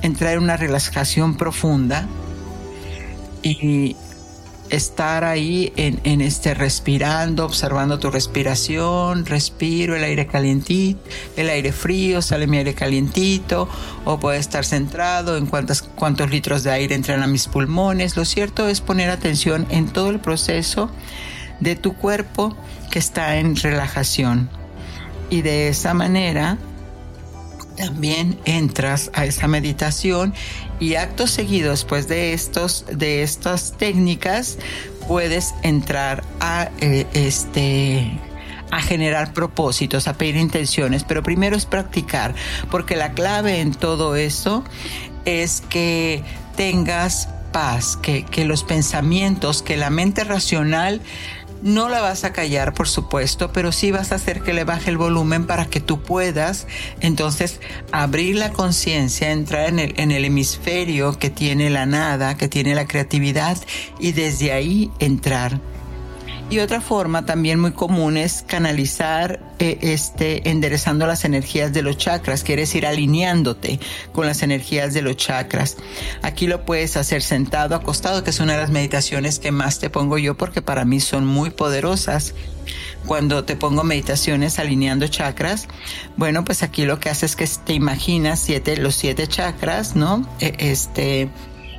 entrar 0.00 0.32
en 0.32 0.44
una 0.44 0.56
relajación 0.56 1.36
profunda 1.36 2.08
y 3.52 3.96
estar 4.70 5.24
ahí 5.24 5.72
en, 5.76 6.20
este 6.20 6.52
respirando, 6.52 7.44
observando 7.44 7.98
tu 7.98 8.10
respiración, 8.10 9.24
respiro 9.24 9.96
el 9.96 10.04
aire 10.04 10.26
calientito, 10.26 11.00
el 11.36 11.48
aire 11.48 11.72
frío, 11.72 12.20
sale 12.20 12.46
mi 12.46 12.58
aire 12.58 12.74
calientito, 12.74 13.68
o 14.04 14.20
puede 14.20 14.38
estar 14.38 14.64
centrado 14.64 15.36
en 15.36 15.46
cuántos, 15.46 15.82
cuántos 15.82 16.30
litros 16.30 16.64
de 16.64 16.72
aire 16.72 16.94
entran 16.94 17.22
a 17.22 17.26
mis 17.26 17.48
pulmones. 17.48 18.16
Lo 18.16 18.24
cierto 18.24 18.68
es 18.68 18.80
poner 18.80 19.10
atención 19.10 19.66
en 19.70 19.88
todo 19.88 20.10
el 20.10 20.20
proceso 20.20 20.90
de 21.60 21.76
tu 21.76 21.94
cuerpo 21.94 22.54
que 22.90 22.98
está 22.98 23.36
en 23.36 23.56
relajación. 23.56 24.50
Y 25.30 25.42
de 25.42 25.68
esa 25.68 25.94
manera 25.94 26.58
también 27.78 28.38
entras 28.44 29.10
a 29.14 29.24
esa 29.24 29.46
meditación 29.46 30.34
y 30.80 30.96
acto 30.96 31.26
seguido 31.26 31.70
después 31.70 32.08
de 32.08 32.32
estos 32.32 32.84
de 32.92 33.22
estas 33.22 33.76
técnicas 33.78 34.58
puedes 35.06 35.54
entrar 35.62 36.24
a 36.40 36.70
eh, 36.80 37.06
este 37.14 38.10
a 38.70 38.82
generar 38.82 39.32
propósitos, 39.32 40.08
a 40.08 40.18
pedir 40.18 40.36
intenciones, 40.36 41.02
pero 41.02 41.22
primero 41.22 41.56
es 41.56 41.64
practicar, 41.64 42.34
porque 42.70 42.96
la 42.96 43.12
clave 43.12 43.60
en 43.60 43.72
todo 43.72 44.14
eso 44.14 44.62
es 45.24 45.62
que 45.70 46.22
tengas 46.54 47.30
paz, 47.50 47.96
que, 47.96 48.24
que 48.24 48.44
los 48.44 48.64
pensamientos, 48.64 49.62
que 49.62 49.78
la 49.78 49.88
mente 49.88 50.22
racional 50.24 51.00
no 51.62 51.88
la 51.88 52.00
vas 52.00 52.24
a 52.24 52.32
callar, 52.32 52.74
por 52.74 52.88
supuesto, 52.88 53.52
pero 53.52 53.72
sí 53.72 53.90
vas 53.90 54.12
a 54.12 54.16
hacer 54.16 54.42
que 54.42 54.52
le 54.52 54.64
baje 54.64 54.90
el 54.90 54.98
volumen 54.98 55.46
para 55.46 55.66
que 55.66 55.80
tú 55.80 56.00
puedas 56.00 56.66
entonces 57.00 57.60
abrir 57.92 58.36
la 58.36 58.50
conciencia, 58.50 59.30
entrar 59.30 59.68
en 59.68 59.78
el, 59.78 59.94
en 59.98 60.10
el 60.10 60.24
hemisferio 60.24 61.18
que 61.18 61.30
tiene 61.30 61.70
la 61.70 61.86
nada, 61.86 62.36
que 62.36 62.48
tiene 62.48 62.74
la 62.74 62.86
creatividad 62.86 63.58
y 63.98 64.12
desde 64.12 64.52
ahí 64.52 64.90
entrar 64.98 65.60
y 66.50 66.60
otra 66.60 66.80
forma 66.80 67.26
también 67.26 67.60
muy 67.60 67.72
común 67.72 68.16
es 68.16 68.44
canalizar, 68.46 69.40
eh, 69.58 69.78
este, 69.82 70.48
enderezando 70.48 71.06
las 71.06 71.24
energías 71.24 71.72
de 71.72 71.82
los 71.82 71.98
chakras, 71.98 72.42
quiere 72.42 72.62
decir 72.62 72.86
alineándote 72.86 73.78
con 74.12 74.26
las 74.26 74.42
energías 74.42 74.94
de 74.94 75.02
los 75.02 75.16
chakras. 75.16 75.76
Aquí 76.22 76.46
lo 76.46 76.64
puedes 76.64 76.96
hacer 76.96 77.22
sentado, 77.22 77.74
acostado, 77.74 78.24
que 78.24 78.30
es 78.30 78.40
una 78.40 78.54
de 78.54 78.60
las 78.60 78.70
meditaciones 78.70 79.38
que 79.38 79.52
más 79.52 79.78
te 79.78 79.90
pongo 79.90 80.16
yo 80.18 80.36
porque 80.36 80.62
para 80.62 80.84
mí 80.84 81.00
son 81.00 81.26
muy 81.26 81.50
poderosas 81.50 82.34
cuando 83.06 83.44
te 83.44 83.56
pongo 83.56 83.84
meditaciones 83.84 84.58
alineando 84.58 85.06
chakras, 85.06 85.68
bueno, 86.16 86.44
pues 86.44 86.62
aquí 86.62 86.84
lo 86.84 87.00
que 87.00 87.08
haces 87.08 87.30
es 87.30 87.36
que 87.36 87.64
te 87.64 87.72
imaginas 87.72 88.38
siete, 88.40 88.76
los 88.76 88.94
siete 88.94 89.26
chakras, 89.26 89.96
¿no? 89.96 90.28
E, 90.40 90.54
este, 90.58 91.30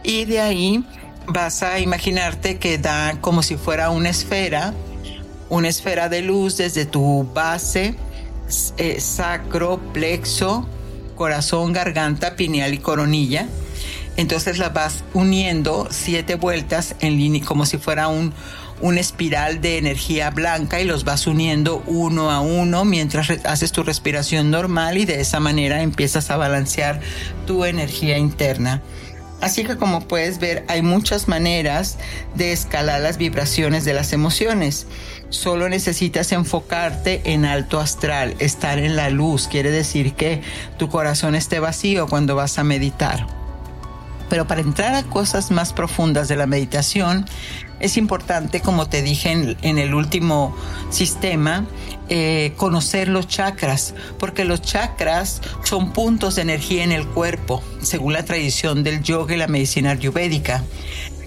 y 0.03 0.25
de 0.25 0.39
ahí 0.39 0.83
vas 1.27 1.63
a 1.63 1.79
imaginarte 1.79 2.57
que 2.57 2.77
da 2.77 3.17
como 3.21 3.43
si 3.43 3.55
fuera 3.55 3.89
una 3.89 4.09
esfera, 4.09 4.73
una 5.49 5.67
esfera 5.67 6.09
de 6.09 6.21
luz 6.21 6.57
desde 6.57 6.85
tu 6.85 7.29
base, 7.33 7.95
eh, 8.77 8.99
sacro, 8.99 9.79
plexo, 9.93 10.67
corazón, 11.15 11.73
garganta, 11.73 12.35
pineal 12.35 12.73
y 12.73 12.79
coronilla. 12.79 13.47
Entonces 14.17 14.57
la 14.57 14.69
vas 14.69 15.03
uniendo 15.13 15.87
siete 15.91 16.35
vueltas 16.35 16.95
en 16.99 17.17
línea, 17.17 17.45
como 17.45 17.65
si 17.65 17.77
fuera 17.77 18.09
un, 18.09 18.33
una 18.81 18.99
espiral 18.99 19.61
de 19.61 19.77
energía 19.77 20.29
blanca 20.29 20.79
y 20.79 20.85
los 20.85 21.03
vas 21.03 21.27
uniendo 21.27 21.83
uno 21.85 22.31
a 22.31 22.41
uno 22.41 22.85
mientras 22.85 23.29
haces 23.45 23.71
tu 23.71 23.83
respiración 23.83 24.51
normal 24.51 24.97
y 24.97 25.05
de 25.05 25.21
esa 25.21 25.39
manera 25.39 25.81
empiezas 25.81 26.31
a 26.31 26.37
balancear 26.37 27.01
tu 27.45 27.65
energía 27.65 28.17
interna. 28.17 28.81
Así 29.41 29.63
que 29.63 29.77
como 29.77 30.01
puedes 30.01 30.39
ver, 30.39 30.65
hay 30.67 30.81
muchas 30.81 31.27
maneras 31.27 31.97
de 32.35 32.51
escalar 32.51 33.01
las 33.01 33.17
vibraciones 33.17 33.85
de 33.85 33.93
las 33.93 34.11
emociones. 34.11 34.85
Solo 35.29 35.69
necesitas 35.69 36.31
enfocarte 36.31 37.21
en 37.25 37.45
alto 37.45 37.79
astral, 37.79 38.35
estar 38.39 38.79
en 38.79 38.95
la 38.95 39.09
luz. 39.09 39.47
Quiere 39.47 39.71
decir 39.71 40.13
que 40.13 40.41
tu 40.77 40.89
corazón 40.89 41.35
esté 41.35 41.59
vacío 41.59 42.07
cuando 42.07 42.35
vas 42.35 42.59
a 42.59 42.63
meditar. 42.63 43.27
Pero 44.29 44.45
para 44.45 44.61
entrar 44.61 44.93
a 44.93 45.03
cosas 45.03 45.51
más 45.51 45.73
profundas 45.73 46.27
de 46.27 46.35
la 46.35 46.45
meditación, 46.45 47.25
es 47.79 47.97
importante, 47.97 48.61
como 48.61 48.87
te 48.87 49.01
dije 49.01 49.31
en, 49.31 49.77
el 49.77 49.93
último 49.93 50.55
sistema, 50.89 51.65
eh, 52.09 52.53
conocer 52.57 53.07
los 53.07 53.27
chakras, 53.27 53.93
porque 54.17 54.43
los 54.43 54.61
chakras 54.61 55.41
son 55.63 55.93
puntos 55.93 56.35
de 56.35 56.41
energía 56.41 56.83
en 56.83 56.91
el 56.91 57.07
cuerpo, 57.07 57.63
según 57.81 58.13
la 58.13 58.25
tradición 58.25 58.83
del 58.83 59.03
yoga 59.03 59.35
y 59.35 59.37
la 59.37 59.47
medicina 59.47 59.91
ayurvédica. 59.91 60.63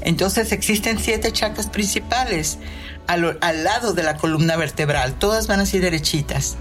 Entonces 0.00 0.52
existen 0.52 0.98
siete 0.98 1.30
chakras 1.32 1.68
principales 1.68 2.58
al, 3.06 3.38
al 3.40 3.64
lado 3.64 3.92
de 3.92 4.02
la 4.02 4.16
columna 4.16 4.56
vertebral, 4.56 5.14
todas 5.14 5.46
van 5.46 5.60
así 5.60 5.78
derechitas. 5.78 6.56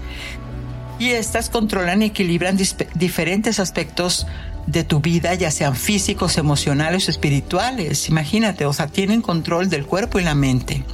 Y 0.98 1.10
estas 1.10 1.50
controlan 1.50 2.02
y 2.02 2.06
equilibran 2.06 2.56
diferentes 2.94 3.58
aspectos 3.58 4.26
de 4.66 4.84
tu 4.84 5.00
vida, 5.00 5.34
ya 5.34 5.50
sean 5.50 5.74
físicos, 5.76 6.38
emocionales 6.38 7.08
o 7.08 7.10
espirituales. 7.10 8.08
Imagínate, 8.08 8.64
o 8.66 8.72
sea, 8.72 8.86
tienen 8.86 9.22
control 9.22 9.68
del 9.68 9.86
cuerpo 9.86 10.18
y 10.18 10.24
la 10.24 10.34
mente. 10.34 10.84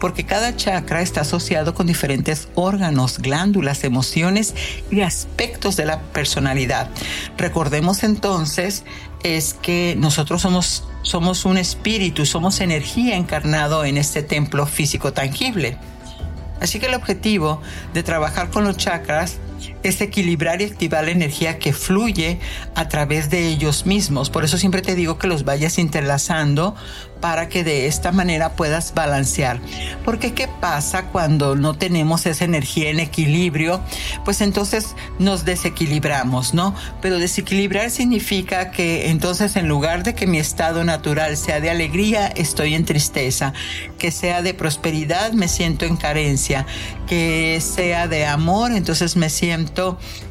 Porque 0.00 0.24
cada 0.24 0.56
chakra 0.56 1.02
está 1.02 1.22
asociado 1.22 1.74
con 1.74 1.86
diferentes 1.86 2.48
órganos, 2.54 3.18
glándulas, 3.18 3.84
emociones 3.84 4.54
y 4.90 5.00
aspectos 5.02 5.76
de 5.76 5.86
la 5.86 6.00
personalidad. 6.00 6.90
Recordemos 7.38 8.02
entonces 8.02 8.84
es 9.22 9.54
que 9.54 9.94
nosotros 9.96 10.42
somos, 10.42 10.84
somos 11.02 11.44
un 11.44 11.56
espíritu, 11.56 12.26
somos 12.26 12.60
energía 12.60 13.16
encarnado 13.16 13.84
en 13.84 13.96
este 13.96 14.22
templo 14.22 14.66
físico 14.66 15.12
tangible. 15.12 15.78
Así 16.60 16.78
que 16.78 16.86
el 16.86 16.94
objetivo 16.94 17.60
de 17.92 18.02
trabajar 18.02 18.50
con 18.50 18.64
los 18.64 18.76
chakras 18.76 19.38
es 19.82 20.00
equilibrar 20.00 20.60
y 20.60 20.64
activar 20.64 21.04
la 21.04 21.10
energía 21.10 21.58
que 21.58 21.72
fluye 21.72 22.38
a 22.74 22.88
través 22.88 23.30
de 23.30 23.48
ellos 23.48 23.86
mismos. 23.86 24.30
Por 24.30 24.44
eso 24.44 24.58
siempre 24.58 24.82
te 24.82 24.94
digo 24.94 25.18
que 25.18 25.26
los 25.26 25.44
vayas 25.44 25.78
interlazando 25.78 26.74
para 27.22 27.48
que 27.48 27.62
de 27.62 27.86
esta 27.86 28.10
manera 28.10 28.56
puedas 28.56 28.94
balancear. 28.94 29.60
Porque 30.04 30.34
¿qué 30.34 30.48
pasa 30.48 31.04
cuando 31.06 31.54
no 31.54 31.74
tenemos 31.74 32.26
esa 32.26 32.44
energía 32.44 32.90
en 32.90 32.98
equilibrio? 32.98 33.80
Pues 34.24 34.40
entonces 34.40 34.96
nos 35.20 35.44
desequilibramos, 35.44 36.52
¿no? 36.52 36.74
Pero 37.00 37.18
desequilibrar 37.18 37.90
significa 37.90 38.72
que 38.72 39.08
entonces 39.08 39.54
en 39.54 39.68
lugar 39.68 40.02
de 40.02 40.14
que 40.14 40.26
mi 40.26 40.38
estado 40.38 40.82
natural 40.82 41.36
sea 41.36 41.60
de 41.60 41.70
alegría, 41.70 42.26
estoy 42.26 42.74
en 42.74 42.84
tristeza. 42.84 43.52
Que 43.98 44.10
sea 44.10 44.42
de 44.42 44.52
prosperidad, 44.52 45.32
me 45.32 45.46
siento 45.46 45.84
en 45.84 45.96
carencia. 45.96 46.66
Que 47.06 47.60
sea 47.60 48.08
de 48.08 48.26
amor, 48.26 48.72
entonces 48.72 49.14
me 49.14 49.30
siento 49.30 49.71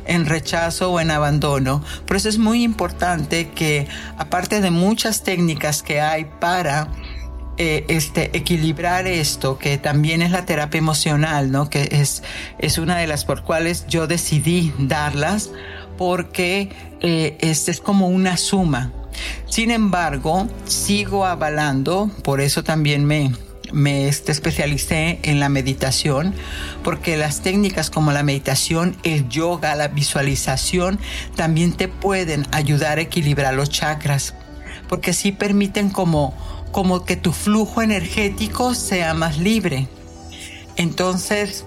en 0.05 0.25
rechazo 0.25 0.91
o 0.91 0.99
en 0.99 1.11
abandono. 1.11 1.83
Por 2.05 2.17
eso 2.17 2.29
es 2.29 2.37
muy 2.37 2.63
importante 2.63 3.49
que, 3.49 3.87
aparte 4.17 4.61
de 4.61 4.71
muchas 4.71 5.23
técnicas 5.23 5.83
que 5.83 6.01
hay 6.01 6.25
para 6.39 6.89
eh, 7.57 7.85
este, 7.89 8.35
equilibrar 8.35 9.07
esto, 9.07 9.57
que 9.57 9.77
también 9.77 10.21
es 10.21 10.31
la 10.31 10.45
terapia 10.45 10.77
emocional, 10.77 11.51
¿no? 11.51 11.69
Que 11.69 11.89
es, 11.91 12.23
es 12.59 12.77
una 12.77 12.97
de 12.97 13.07
las 13.07 13.25
por 13.25 13.43
cuales 13.43 13.85
yo 13.87 14.07
decidí 14.07 14.73
darlas, 14.77 15.51
porque 15.97 16.69
este 17.01 17.71
es 17.71 17.81
como 17.81 18.07
una 18.07 18.37
suma 18.37 18.91
Sin 19.47 19.71
embargo, 19.71 20.47
sigo 20.65 21.25
avalando, 21.25 22.11
por 22.23 22.41
eso 22.41 22.63
también 22.63 23.05
me, 23.05 23.31
me 23.71 24.07
este, 24.07 24.31
especialicé 24.31 25.19
en 25.23 25.39
la 25.39 25.49
meditación, 25.49 26.33
porque 26.83 27.17
las 27.17 27.41
técnicas 27.41 27.89
como 27.89 28.11
la 28.11 28.23
meditación, 28.23 28.97
el 29.03 29.29
yoga, 29.29 29.75
la 29.75 29.87
visualización, 29.87 30.99
también 31.35 31.73
te 31.73 31.87
pueden 31.87 32.47
ayudar 32.51 32.97
a 32.97 33.01
equilibrar 33.01 33.53
los 33.53 33.69
chakras, 33.69 34.33
porque 34.87 35.13
sí 35.13 35.31
permiten 35.31 35.89
como, 35.89 36.33
como 36.71 37.05
que 37.05 37.15
tu 37.15 37.31
flujo 37.31 37.81
energético 37.81 38.73
sea 38.73 39.13
más 39.13 39.37
libre. 39.37 39.87
Entonces, 40.75 41.65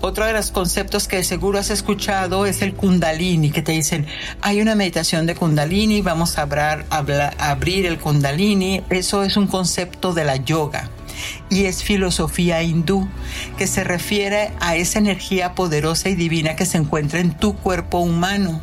otro 0.00 0.26
de 0.26 0.32
los 0.32 0.50
conceptos 0.50 1.08
que 1.08 1.24
seguro 1.24 1.58
has 1.58 1.70
escuchado 1.70 2.46
es 2.46 2.62
el 2.62 2.74
kundalini, 2.74 3.50
que 3.50 3.62
te 3.62 3.72
dicen, 3.72 4.06
hay 4.42 4.60
una 4.60 4.74
meditación 4.74 5.26
de 5.26 5.34
kundalini, 5.34 6.02
vamos 6.02 6.38
a, 6.38 6.42
abrir 7.38 7.86
el 7.86 7.98
kundalini. 7.98 8.82
Eso 8.90 9.22
es 9.22 9.36
un 9.36 9.46
concepto 9.46 10.12
de 10.12 10.24
la 10.24 10.36
yoga 10.36 10.90
y 11.50 11.64
es 11.64 11.82
filosofía 11.82 12.62
hindú 12.62 13.08
que 13.58 13.66
se 13.66 13.84
refiere 13.84 14.52
a 14.60 14.76
esa 14.76 14.98
energía 14.98 15.54
poderosa 15.54 16.08
y 16.08 16.14
divina 16.14 16.56
que 16.56 16.66
se 16.66 16.78
encuentra 16.78 17.20
en 17.20 17.36
tu 17.36 17.56
cuerpo 17.56 17.98
humano 17.98 18.60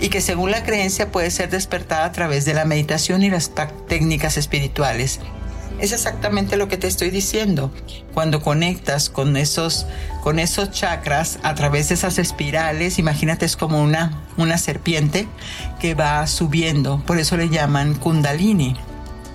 y 0.00 0.08
que 0.08 0.20
según 0.20 0.50
la 0.50 0.62
creencia 0.62 1.12
puede 1.12 1.30
ser 1.30 1.50
despertada 1.50 2.04
a 2.04 2.12
través 2.12 2.44
de 2.44 2.54
la 2.54 2.64
meditación 2.64 3.22
y 3.22 3.30
las 3.30 3.52
técnicas 3.88 4.36
espirituales 4.36 5.20
es 5.80 5.92
exactamente 5.92 6.56
lo 6.56 6.68
que 6.68 6.76
te 6.76 6.86
estoy 6.86 7.10
diciendo. 7.10 7.72
Cuando 8.12 8.42
conectas 8.42 9.08
con 9.08 9.36
esos, 9.36 9.86
con 10.22 10.38
esos 10.38 10.70
chakras 10.70 11.38
a 11.42 11.54
través 11.54 11.88
de 11.88 11.94
esas 11.94 12.18
espirales, 12.18 12.98
imagínate 12.98 13.46
es 13.46 13.56
como 13.56 13.82
una, 13.82 14.22
una 14.36 14.58
serpiente 14.58 15.26
que 15.80 15.94
va 15.94 16.26
subiendo, 16.26 17.02
por 17.06 17.18
eso 17.18 17.36
le 17.36 17.48
llaman 17.48 17.94
kundalini. 17.94 18.76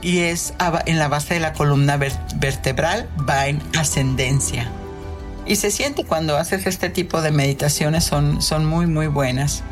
Y 0.06 0.20
es 0.20 0.54
en 0.86 1.00
la 1.00 1.08
base 1.08 1.34
de 1.34 1.40
la 1.40 1.54
columna 1.54 1.98
vertebral, 1.98 3.10
va 3.28 3.48
en 3.48 3.60
ascendencia. 3.76 4.70
Y 5.48 5.56
se 5.56 5.72
siente 5.72 6.04
cuando 6.04 6.38
haces 6.38 6.68
este 6.68 6.92
tipo 6.92 7.24
de 7.24 7.32
meditaciones, 7.32 8.04
son, 8.04 8.40
son 8.40 8.68
muy, 8.68 8.86
muy 8.86 9.08
buenas. 9.08 9.64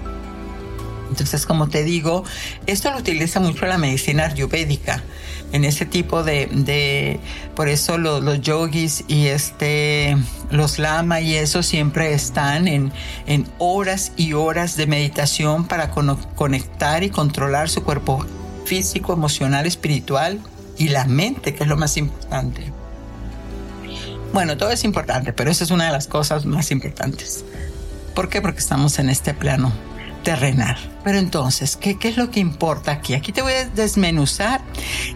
Entonces, 1.10 1.46
como 1.46 1.70
te 1.70 1.84
digo, 1.84 2.24
esto 2.66 2.90
lo 2.90 2.98
utiliza 2.98 3.40
mucho 3.40 3.68
la 3.68 3.78
medicina 3.78 4.26
ayurvédica 4.26 5.04
en 5.52 5.66
ese 5.66 5.86
tipo 5.86 6.24
de, 6.24 7.20
por 7.56 7.70
eso 7.70 8.00
los, 8.00 8.42
yogis 8.42 9.04
y 9.08 9.28
este, 9.28 10.18
los 10.50 10.80
lama 10.80 11.22
y 11.22 11.36
eso 11.36 11.62
siempre 11.62 12.16
están 12.16 12.68
en, 12.68 12.92
en 13.28 13.48
horas 13.60 14.14
y 14.18 14.34
horas 14.34 14.78
de 14.78 14.88
meditación 14.88 15.68
para 15.68 15.92
conectar 15.92 17.04
y 17.04 17.12
controlar 17.12 17.70
su 17.70 17.84
cuerpo 17.84 18.26
físico, 18.74 19.14
emocional, 19.14 19.68
espiritual 19.68 20.40
y 20.80 20.88
la 20.90 21.06
mente, 21.06 21.54
que 21.54 21.64
es 21.64 21.70
lo 21.70 21.78
más 21.78 21.96
importante. 21.96 22.72
Bueno, 24.34 24.58
todo 24.58 24.72
es 24.72 24.84
importante, 24.84 25.32
pero 25.32 25.52
esa 25.52 25.64
es 25.64 25.70
una 25.70 25.86
de 25.86 25.92
las 25.92 26.08
cosas 26.08 26.46
más 26.46 26.72
importantes. 26.72 27.46
¿Por 28.16 28.30
qué? 28.30 28.42
Porque 28.42 28.58
estamos 28.58 28.98
en 28.98 29.10
este 29.10 29.36
plano 29.36 29.72
terrenal. 30.24 30.78
Pero 31.04 31.18
entonces, 31.18 31.76
¿qué, 31.76 32.00
¿qué, 32.00 32.08
es 32.08 32.18
lo 32.18 32.32
que 32.32 32.40
importa 32.40 32.92
aquí? 32.92 33.14
Aquí 33.14 33.32
te 33.34 33.42
voy 33.42 33.54
a 33.54 33.66
desmenuzar 33.66 34.62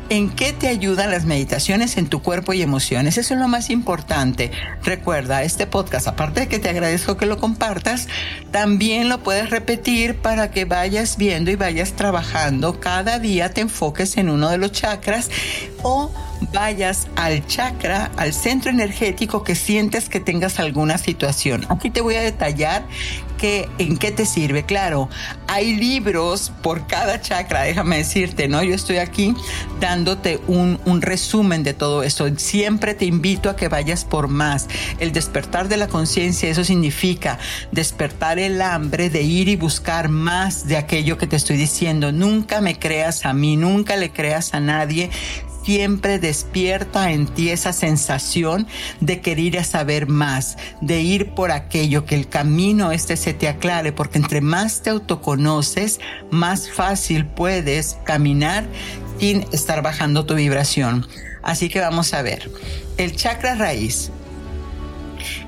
en 0.10 0.30
qué 0.30 0.52
te 0.52 0.68
ayudan 0.68 1.12
las 1.12 1.24
meditaciones 1.26 1.98
en 1.98 2.08
tu 2.08 2.22
cuerpo 2.22 2.54
y 2.54 2.62
emociones. 2.62 3.18
Eso 3.18 3.34
es 3.34 3.40
lo 3.40 3.48
más 3.48 3.70
importante. 3.70 4.52
Recuerda, 4.84 5.44
este 5.44 5.66
podcast, 5.66 6.08
aparte 6.08 6.42
de 6.42 6.48
que 6.48 6.60
te 6.60 6.70
agradezco 6.70 7.16
que 7.16 7.26
lo 7.26 7.38
compartas, 7.38 8.08
también 8.52 9.08
lo 9.08 9.20
puedes 9.20 9.50
repetir 9.50 10.18
para 10.18 10.52
que 10.52 10.66
vayas 10.66 11.18
viendo 11.18 11.52
y 11.52 11.56
vayas 11.56 11.94
trabajando. 11.94 12.80
Cada 12.80 13.20
día 13.20 13.54
te 13.54 13.62
enfoques 13.62 14.18
en 14.18 14.30
uno 14.30 14.50
de 14.50 14.58
los 14.58 14.74
chakras 14.74 15.30
o 15.84 16.12
vayas 16.54 17.08
al 17.16 17.46
chakra, 17.48 18.12
al 18.18 18.34
centro 18.34 18.72
energético 18.72 19.44
que 19.44 19.56
sientes 19.56 20.10
que 20.10 20.20
tengas 20.20 20.60
alguna 20.60 20.98
situación. 20.98 21.66
Aquí 21.70 21.90
te 21.90 22.02
voy 22.02 22.16
a 22.16 22.22
detallar 22.22 22.86
que, 23.38 23.70
en 23.78 23.98
qué 23.98 24.12
te 24.12 24.26
sirve. 24.26 24.64
Claro, 24.64 25.10
hay 25.48 25.76
libros 25.76 26.52
por 26.62 26.88
cada 26.88 27.22
chakra, 27.22 27.64
déjame 27.64 27.98
decirte, 27.98 28.48
¿no? 28.48 28.64
Yo 28.64 28.74
estoy 28.74 28.98
aquí 28.98 29.34
dándote 29.80 30.40
un, 30.48 30.80
un 30.86 31.02
resumen 31.02 31.64
de 31.64 31.74
todo 31.74 32.04
esto. 32.04 32.28
Siempre 32.38 32.94
te 32.94 33.06
invito 33.06 33.50
a 33.50 33.56
que 33.56 33.68
vayas 33.68 34.06
por 34.06 34.28
más. 34.28 34.68
El 35.00 35.12
despertar 35.12 35.68
de 35.70 35.78
la 35.78 35.88
conciencia, 35.88 36.50
eso 36.50 36.64
significa 36.64 37.38
despertar 37.72 38.40
el 38.40 38.62
hambre 38.62 39.10
de 39.10 39.22
ir 39.22 39.48
y 39.48 39.56
buscar 39.56 40.10
más 40.10 40.68
de 40.68 40.78
aquello 40.78 41.18
que 41.18 41.28
te 41.28 41.36
estoy 41.36 41.58
diciendo. 41.58 42.12
Nunca 42.12 42.62
me 42.62 42.78
creas 42.78 43.26
a 43.26 43.34
mí, 43.34 43.56
nunca 43.56 43.96
le 43.96 44.12
creas 44.12 44.54
a 44.54 44.60
nadie 44.60 45.10
siempre 45.68 46.18
despierta 46.18 47.12
en 47.12 47.28
ti 47.28 47.50
esa 47.50 47.74
sensación 47.74 48.68
de 49.02 49.20
querer 49.20 49.66
saber 49.66 50.08
más, 50.08 50.56
de 50.80 51.02
ir 51.02 51.32
por 51.32 51.52
aquello, 51.52 52.06
que 52.06 52.16
el 52.16 52.30
camino 52.30 52.94
este 52.94 53.18
se 53.18 53.34
te 53.34 53.50
aclare, 53.50 53.92
porque 53.92 54.18
entre 54.18 54.40
más 54.40 54.82
te 54.82 54.92
autoconoces, 54.92 56.00
más 56.32 56.72
fácil 56.72 57.26
puedes 57.26 57.98
caminar 58.06 58.66
sin 59.20 59.46
estar 59.52 59.82
bajando 59.82 60.26
tu 60.26 60.36
vibración. 60.36 61.06
Así 61.44 61.68
que 61.68 61.82
vamos 61.82 62.14
a 62.14 62.22
ver, 62.22 62.50
el 62.96 63.14
chakra 63.18 63.56
raíz 63.56 64.10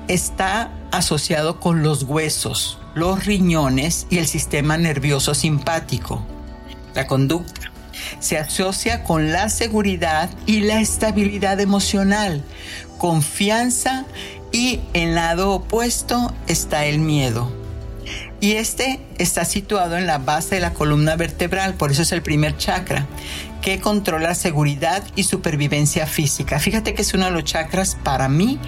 está 0.06 0.70
asociado 0.92 1.60
con 1.60 1.82
los 1.82 2.02
huesos, 2.02 2.78
los 2.94 3.24
riñones 3.24 4.06
y 4.10 4.18
el 4.18 4.26
sistema 4.26 4.76
nervioso 4.76 5.32
simpático, 5.32 6.22
la 6.94 7.06
conducta 7.06 7.69
se 8.18 8.38
asocia 8.38 9.02
con 9.02 9.32
la 9.32 9.48
seguridad 9.48 10.30
y 10.46 10.60
la 10.60 10.80
estabilidad 10.80 11.60
emocional, 11.60 12.44
confianza 12.98 14.06
y 14.52 14.80
en 14.94 15.14
lado 15.14 15.52
opuesto 15.52 16.34
está 16.46 16.86
el 16.86 16.98
miedo. 16.98 17.52
Y 18.40 18.52
este 18.52 19.00
está 19.18 19.44
situado 19.44 19.98
en 19.98 20.06
la 20.06 20.18
base 20.18 20.54
de 20.54 20.60
la 20.62 20.72
columna 20.72 21.14
vertebral, 21.16 21.74
por 21.74 21.90
eso 21.90 22.02
es 22.02 22.12
el 22.12 22.22
primer 22.22 22.56
chakra, 22.56 23.06
que 23.60 23.80
controla 23.80 24.34
seguridad 24.34 25.02
y 25.14 25.24
supervivencia 25.24 26.06
física. 26.06 26.58
Fíjate 26.58 26.94
que 26.94 27.02
es 27.02 27.12
uno 27.12 27.26
de 27.26 27.32
los 27.32 27.44
chakras 27.44 27.98
para 28.02 28.28
mí, 28.28 28.58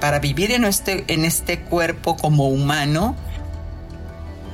para 0.00 0.18
vivir 0.18 0.50
en 0.52 0.64
este, 0.64 1.04
en 1.08 1.26
este 1.26 1.60
cuerpo 1.60 2.16
como 2.16 2.48
humano, 2.48 3.14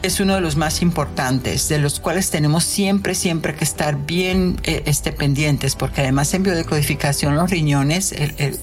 es 0.02 0.20
uno 0.20 0.34
de 0.34 0.40
los 0.40 0.56
más 0.56 0.82
importantes, 0.82 1.68
de 1.68 1.78
los 1.78 2.00
cuales 2.00 2.30
tenemos 2.30 2.64
siempre, 2.64 3.14
siempre 3.14 3.54
que 3.54 3.64
estar 3.64 3.96
bien 4.06 4.56
eh, 4.62 4.82
este, 4.86 5.12
pendientes, 5.12 5.74
porque 5.74 6.02
además 6.02 6.32
en 6.34 6.42
biodecodificación 6.42 7.34
los 7.34 7.50
riñones, 7.50 8.14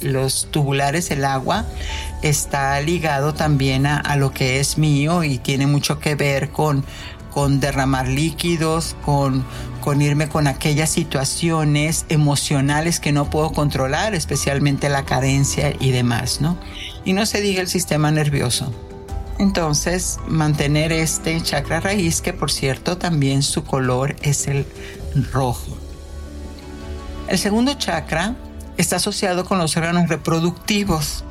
los 0.02 0.48
tubulares, 0.52 1.12
el 1.12 1.26
agua, 1.26 1.66
está 2.22 2.80
ligado 2.82 3.34
también 3.34 3.86
a, 3.86 4.16
lo 4.16 4.32
que 4.32 4.60
es 4.60 4.78
mío 4.78 5.24
y 5.24 5.38
tiene 5.38 5.68
mucho 5.68 6.00
que 6.00 6.16
ver 6.16 6.50
con, 6.50 6.86
con 7.32 7.60
derramar 7.60 8.08
líquidos, 8.08 8.96
con, 9.04 9.44
con 9.82 10.02
irme 10.02 10.30
con 10.30 10.48
aquellas 10.48 10.90
situaciones 10.90 12.06
emocionales 12.10 13.00
que 13.00 13.12
no 13.12 13.30
puedo 13.30 13.52
controlar, 13.52 14.16
especialmente 14.16 14.90
la 14.90 15.04
carencia 15.04 15.74
y 15.80 15.92
demás, 15.92 16.40
¿no? 16.40 16.58
Y 17.04 17.14
no 17.14 17.26
se 17.26 17.42
diga 17.42 17.62
el 17.62 17.68
sistema 17.68 18.10
nervioso. 18.10 18.74
Entonces, 19.38 20.18
mantener 20.28 20.94
este 20.94 21.42
chakra 21.42 21.82
raíz, 21.82 22.22
que 22.22 22.32
por 22.32 22.52
cierto 22.52 22.98
también 22.98 23.44
su 23.44 23.66
color 23.66 24.16
es 24.22 24.48
el 24.48 24.66
rojo. 25.32 25.78
El 27.28 27.38
segundo 27.38 27.74
chakra 27.74 28.36
está 28.78 28.96
asociado 28.96 29.46
con 29.46 29.58
los 29.58 29.76
órganos 29.76 30.08
reproductivos, 30.08 31.26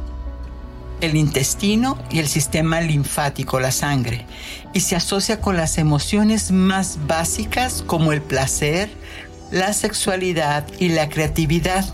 el 1.01 1.17
intestino 1.17 1.99
y 2.11 2.19
el 2.19 2.29
sistema 2.29 2.81
linfático, 2.83 3.59
la 3.59 3.73
sangre, 3.73 4.27
y 4.75 4.81
se 4.81 4.97
asocia 4.97 5.41
con 5.41 5.57
las 5.57 5.79
emociones 5.79 6.51
más 6.51 6.99
básicas 7.07 7.83
como 7.87 8.13
el 8.13 8.21
placer, 8.21 8.91
la 9.51 9.73
sexualidad 9.73 10.67
y 10.79 10.91
la 10.91 11.09
creatividad. 11.09 11.87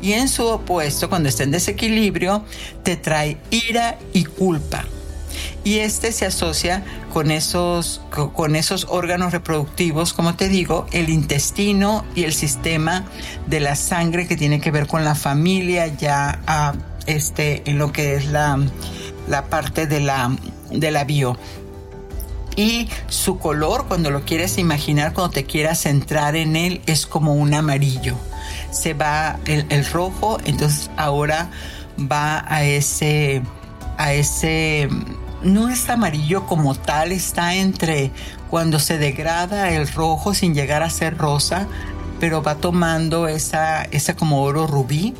Y 0.00 0.12
en 0.12 0.28
su 0.28 0.46
opuesto, 0.46 1.08
cuando 1.08 1.28
está 1.28 1.42
en 1.42 1.50
desequilibrio, 1.50 2.44
te 2.84 2.96
trae 2.96 3.38
ira 3.50 3.98
y 4.12 4.24
culpa 4.24 4.84
y 5.64 5.78
este 5.78 6.12
se 6.12 6.26
asocia 6.26 6.84
con 7.12 7.30
esos, 7.30 8.00
con 8.10 8.56
esos 8.56 8.86
órganos 8.88 9.32
reproductivos, 9.32 10.12
como 10.12 10.34
te 10.34 10.48
digo, 10.48 10.86
el 10.92 11.08
intestino 11.10 12.04
y 12.14 12.24
el 12.24 12.32
sistema 12.32 13.04
de 13.46 13.60
la 13.60 13.76
sangre 13.76 14.26
que 14.26 14.36
tiene 14.36 14.60
que 14.60 14.70
ver 14.70 14.86
con 14.86 15.04
la 15.04 15.14
familia, 15.14 15.86
ya 15.86 16.40
a, 16.46 16.74
este, 17.06 17.68
en 17.68 17.78
lo 17.78 17.92
que 17.92 18.14
es 18.14 18.26
la, 18.26 18.58
la 19.28 19.46
parte 19.46 19.86
de 19.86 20.00
la, 20.00 20.36
de 20.70 20.90
la 20.90 21.04
bio 21.04 21.36
y 22.56 22.88
su 23.08 23.38
color, 23.38 23.86
cuando 23.86 24.10
lo 24.10 24.24
quieres 24.24 24.58
imaginar, 24.58 25.14
cuando 25.14 25.32
te 25.32 25.44
quieras 25.44 25.80
centrar 25.80 26.36
en 26.36 26.56
él, 26.56 26.82
es 26.86 27.06
como 27.06 27.34
un 27.34 27.54
amarillo. 27.54 28.16
Se 28.70 28.92
va 28.92 29.38
el, 29.46 29.66
el 29.70 29.86
rojo, 29.86 30.38
entonces 30.44 30.90
ahora 30.96 31.50
va 31.98 32.44
a 32.46 32.64
ese, 32.64 33.42
a 33.96 34.12
ese 34.12 34.88
no 35.42 35.68
es 35.68 35.88
amarillo 35.88 36.46
como 36.46 36.74
tal, 36.74 37.12
está 37.12 37.54
entre 37.54 38.10
cuando 38.48 38.78
se 38.78 38.98
degrada 38.98 39.70
el 39.70 39.88
rojo 39.88 40.34
sin 40.34 40.54
llegar 40.54 40.82
a 40.82 40.90
ser 40.90 41.16
rosa, 41.16 41.66
pero 42.18 42.42
va 42.42 42.56
tomando 42.56 43.28
esa, 43.28 43.84
esa 43.84 44.14
como 44.14 44.42
oro 44.42 44.66
rubí, 44.66 45.14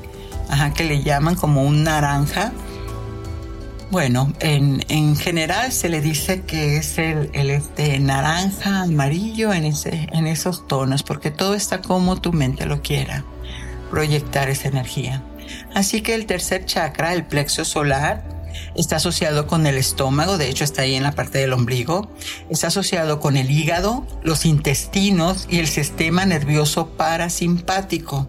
ajá, 0.48 0.72
que 0.74 0.84
le 0.84 1.02
llaman 1.02 1.34
como 1.34 1.64
un 1.64 1.84
naranja. 1.84 2.52
Bueno, 3.90 4.32
en, 4.38 4.84
en 4.88 5.16
general 5.16 5.72
se 5.72 5.88
le 5.88 6.00
dice 6.00 6.42
que 6.42 6.76
es 6.76 6.98
el, 6.98 7.30
el 7.32 7.50
este 7.50 7.98
naranja, 7.98 8.82
amarillo 8.82 9.52
en, 9.52 9.64
ese, 9.64 10.08
en 10.12 10.26
esos 10.26 10.68
tonos, 10.68 11.02
porque 11.02 11.30
todo 11.30 11.54
está 11.54 11.80
como 11.80 12.20
tu 12.20 12.32
mente 12.32 12.66
lo 12.66 12.82
quiera, 12.82 13.24
proyectar 13.90 14.48
esa 14.48 14.68
energía. 14.68 15.24
Así 15.74 16.02
que 16.02 16.14
el 16.14 16.26
tercer 16.26 16.66
chakra, 16.66 17.14
el 17.14 17.24
plexo 17.24 17.64
solar, 17.64 18.39
está 18.74 18.96
asociado 18.96 19.46
con 19.46 19.66
el 19.66 19.76
estómago, 19.76 20.38
de 20.38 20.48
hecho 20.48 20.64
está 20.64 20.82
ahí 20.82 20.94
en 20.94 21.02
la 21.02 21.12
parte 21.12 21.38
del 21.38 21.52
ombligo, 21.52 22.10
está 22.50 22.68
asociado 22.68 23.20
con 23.20 23.36
el 23.36 23.50
hígado, 23.50 24.06
los 24.22 24.44
intestinos 24.44 25.46
y 25.50 25.58
el 25.58 25.68
sistema 25.68 26.26
nervioso 26.26 26.88
parasimpático. 26.90 28.28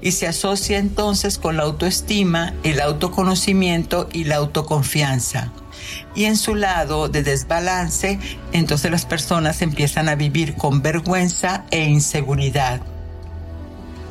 Y 0.00 0.12
se 0.12 0.26
asocia 0.26 0.78
entonces 0.78 1.38
con 1.38 1.56
la 1.56 1.62
autoestima, 1.62 2.54
el 2.64 2.80
autoconocimiento 2.80 4.08
y 4.12 4.24
la 4.24 4.36
autoconfianza. 4.36 5.52
Y 6.14 6.24
en 6.24 6.36
su 6.36 6.54
lado 6.54 7.08
de 7.08 7.22
desbalance, 7.22 8.18
entonces 8.52 8.90
las 8.90 9.06
personas 9.06 9.62
empiezan 9.62 10.08
a 10.08 10.14
vivir 10.14 10.54
con 10.54 10.82
vergüenza 10.82 11.64
e 11.70 11.84
inseguridad. 11.84 12.82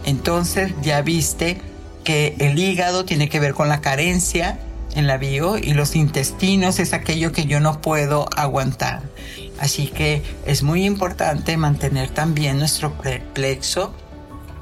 Entonces 0.06 0.74
ya 0.82 1.02
viste 1.02 1.62
que 2.04 2.36
el 2.40 2.58
hígado 2.58 3.06
tiene 3.06 3.30
que 3.30 3.40
ver 3.40 3.54
con 3.54 3.70
la 3.70 3.82
carencia, 3.82 4.60
en 4.95 5.08
la 5.08 5.17
bio 5.17 5.58
y 5.58 5.73
los 5.73 5.95
intestinos 5.95 6.80
es 6.80 6.93
aquello 6.93 7.32
que 7.32 7.45
yo 7.45 7.60
no 7.60 7.82
puedo 7.82 8.27
aguantar. 8.36 9.01
Así 9.60 9.88
que 9.88 10.23
es 10.45 10.63
muy 10.63 10.86
importante 10.86 11.56
mantener 11.58 12.10
también 12.10 12.58
nuestro 12.58 12.93
plexo 13.34 13.93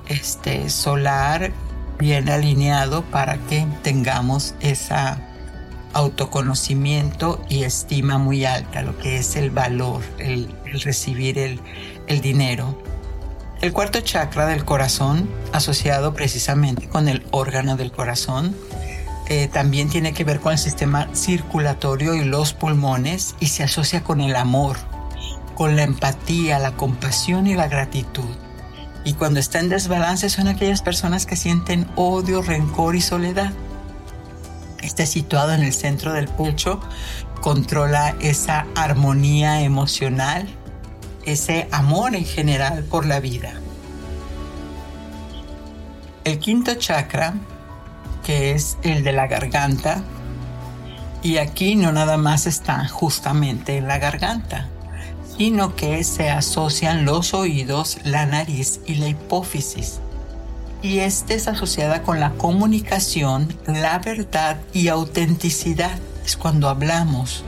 este, 0.07 0.69
solar 0.69 1.51
bien 1.97 2.29
alineado 2.29 3.03
para 3.03 3.37
que 3.37 3.65
tengamos 3.83 4.55
esa 4.59 5.25
autoconocimiento 5.93 7.43
y 7.49 7.63
estima 7.63 8.17
muy 8.17 8.45
alta, 8.45 8.81
lo 8.81 8.97
que 8.97 9.17
es 9.17 9.35
el 9.35 9.49
valor, 9.49 10.03
el, 10.17 10.53
recibir 10.83 11.39
el, 11.39 11.59
el 12.07 12.21
dinero. 12.21 12.81
El 13.61 13.73
cuarto 13.73 13.99
chakra 13.99 14.45
del 14.45 14.63
corazón, 14.63 15.29
asociado 15.51 16.13
precisamente 16.13 16.87
con 16.87 17.09
el 17.09 17.25
órgano 17.31 17.75
del 17.75 17.91
corazón, 17.91 18.55
eh, 19.31 19.47
también 19.47 19.89
tiene 19.89 20.11
que 20.11 20.23
ver 20.23 20.39
con 20.39 20.53
el 20.53 20.57
sistema 20.57 21.07
circulatorio 21.13 22.15
y 22.15 22.23
los 22.23 22.53
pulmones 22.53 23.35
y 23.39 23.45
se 23.45 23.61
asocia 23.61 24.03
con 24.03 24.21
el 24.21 24.35
amor, 24.35 24.77
con 25.53 25.75
la 25.75 25.83
empatía, 25.83 26.57
la 26.57 26.71
compasión 26.71 27.45
y 27.45 27.53
la 27.53 27.67
gratitud. 27.67 28.25
Y 29.05 29.13
cuando 29.13 29.39
está 29.39 29.59
en 29.59 29.69
desbalance 29.69 30.31
son 30.31 30.47
aquellas 30.47 30.81
personas 30.81 31.27
que 31.27 31.35
sienten 31.35 31.87
odio, 31.95 32.41
rencor 32.41 32.95
y 32.95 33.01
soledad. 33.01 33.53
Está 34.81 35.05
situado 35.05 35.53
en 35.53 35.61
el 35.61 35.73
centro 35.73 36.11
del 36.13 36.27
pecho, 36.27 36.79
controla 37.39 38.15
esa 38.21 38.65
armonía 38.75 39.61
emocional, 39.61 40.47
ese 41.23 41.67
amor 41.71 42.15
en 42.15 42.25
general 42.25 42.83
por 42.83 43.05
la 43.05 43.19
vida. 43.19 43.53
El 46.23 46.39
quinto 46.39 46.73
chakra 46.73 47.35
que 48.29 48.51
es 48.51 48.77
el 48.83 49.03
de 49.03 49.11
la 49.11 49.25
garganta. 49.25 50.03
Y 51.23 51.37
aquí 51.37 51.75
no 51.75 51.91
nada 51.91 52.15
más 52.17 52.45
está 52.45 52.87
justamente 52.87 53.77
en 53.77 53.87
la 53.87 53.97
garganta, 53.97 54.67
sino 55.35 55.75
que 55.75 56.03
se 56.03 56.29
asocian 56.29 57.05
los 57.05 57.33
oídos, 57.33 57.97
la 58.03 58.27
nariz 58.27 58.81
y 58.85 58.93
la 58.97 59.07
hipófisis. 59.07 59.99
Y 60.83 60.99
esta 60.99 61.33
es 61.33 61.47
asociada 61.47 62.03
con 62.03 62.19
la 62.19 62.29
comunicación, 62.33 63.51
la 63.65 63.97
verdad 63.97 64.59
y 64.73 64.89
autenticidad. 64.89 65.97
Es 66.23 66.37
cuando 66.37 66.69
hablamos. 66.69 67.43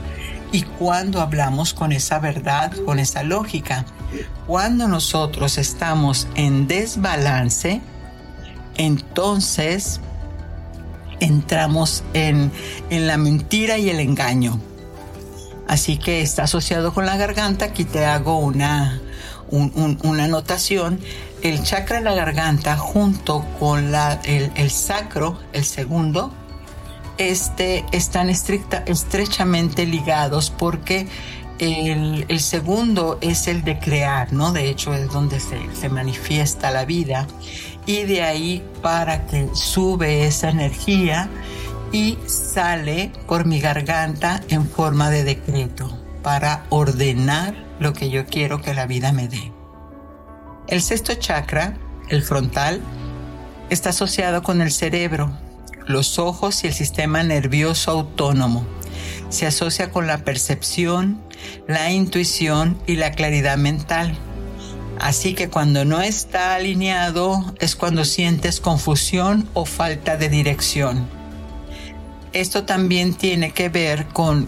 Y 0.50 0.62
cuando 0.62 1.20
hablamos 1.20 1.74
con 1.74 1.92
esa 1.92 2.18
verdad, 2.18 2.72
con 2.84 2.98
esa 2.98 3.22
lógica. 3.22 3.84
Cuando 4.48 4.88
nosotros 4.88 5.58
estamos 5.58 6.26
en 6.34 6.66
desbalance, 6.66 7.80
entonces 8.76 10.00
entramos 11.22 12.02
en, 12.14 12.50
la 12.90 13.16
mentira 13.16 13.78
y 13.78 13.88
el 13.90 14.00
engaño. 14.00 14.60
Así 15.68 15.96
que 15.96 16.20
está 16.20 16.44
asociado 16.44 16.92
con 16.92 17.06
la 17.06 17.16
garganta. 17.16 17.66
Aquí 17.66 17.84
te 17.84 18.04
hago 18.04 18.38
una, 18.38 19.00
una 19.50 20.24
anotación. 20.24 21.00
El 21.42 21.62
chakra 21.62 21.98
de 21.98 22.04
la 22.04 22.14
garganta 22.14 22.76
junto 22.76 23.44
con 23.58 23.92
la, 23.92 24.20
el, 24.24 24.70
sacro, 24.70 25.38
el 25.52 25.64
segundo, 25.64 26.32
este, 27.18 27.84
están 27.92 28.28
estricta, 28.28 28.82
estrechamente 28.86 29.86
ligados 29.86 30.50
porque 30.50 31.06
el, 31.58 32.24
el, 32.28 32.40
segundo 32.40 33.18
es 33.20 33.46
el 33.46 33.62
de 33.62 33.78
crear, 33.78 34.32
¿no? 34.32 34.52
De 34.52 34.68
hecho 34.68 34.94
es 34.94 35.08
donde 35.10 35.38
se, 35.38 35.58
se 35.74 35.88
manifiesta 35.88 36.70
la 36.70 36.84
vida 36.84 37.26
y 37.86 38.04
de 38.04 38.22
ahí 38.22 38.64
para 38.82 39.26
que 39.26 39.48
sube 39.54 40.26
esa 40.26 40.50
energía 40.50 41.28
y 41.90 42.18
sale 42.26 43.12
por 43.26 43.44
mi 43.44 43.60
garganta 43.60 44.40
en 44.48 44.68
forma 44.68 45.10
de 45.10 45.24
decreto 45.24 45.98
para 46.22 46.64
ordenar 46.70 47.54
lo 47.80 47.92
que 47.92 48.10
yo 48.10 48.26
quiero 48.26 48.62
que 48.62 48.74
la 48.74 48.86
vida 48.86 49.12
me 49.12 49.28
dé. 49.28 49.52
El 50.68 50.80
sexto 50.80 51.14
chakra, 51.14 51.76
el 52.08 52.22
frontal, 52.22 52.80
está 53.68 53.90
asociado 53.90 54.42
con 54.42 54.62
el 54.62 54.70
cerebro, 54.70 55.32
los 55.86 56.18
ojos 56.18 56.62
y 56.64 56.68
el 56.68 56.72
sistema 56.72 57.22
nervioso 57.22 57.90
autónomo. 57.90 58.64
Se 59.28 59.46
asocia 59.46 59.90
con 59.90 60.06
la 60.06 60.18
percepción, 60.18 61.20
la 61.66 61.90
intuición 61.90 62.78
y 62.86 62.96
la 62.96 63.12
claridad 63.12 63.56
mental 63.56 64.16
Así 65.02 65.34
que 65.34 65.50
cuando 65.50 65.84
no 65.84 66.00
está 66.00 66.54
alineado 66.54 67.44
es 67.58 67.74
cuando 67.74 68.04
sientes 68.04 68.60
confusión 68.60 69.48
o 69.52 69.64
falta 69.64 70.16
de 70.16 70.28
dirección. 70.28 71.08
Esto 72.32 72.64
también 72.64 73.12
tiene 73.12 73.50
que 73.50 73.68
ver 73.68 74.06
con, 74.06 74.46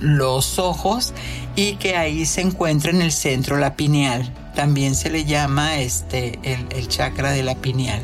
los 0.00 0.58
ojos 0.58 1.12
y 1.54 1.76
que 1.76 1.96
ahí 1.96 2.24
se 2.24 2.40
encuentra 2.40 2.92
en 2.92 3.02
el 3.02 3.12
centro 3.12 3.58
la 3.58 3.76
pineal. 3.76 4.32
También 4.54 4.94
se 4.94 5.10
le 5.10 5.26
llama 5.26 5.78
este, 5.78 6.38
el, 6.42 6.66
el 6.70 6.88
chakra 6.88 7.32
de 7.32 7.42
la 7.42 7.54
pineal. 7.56 8.02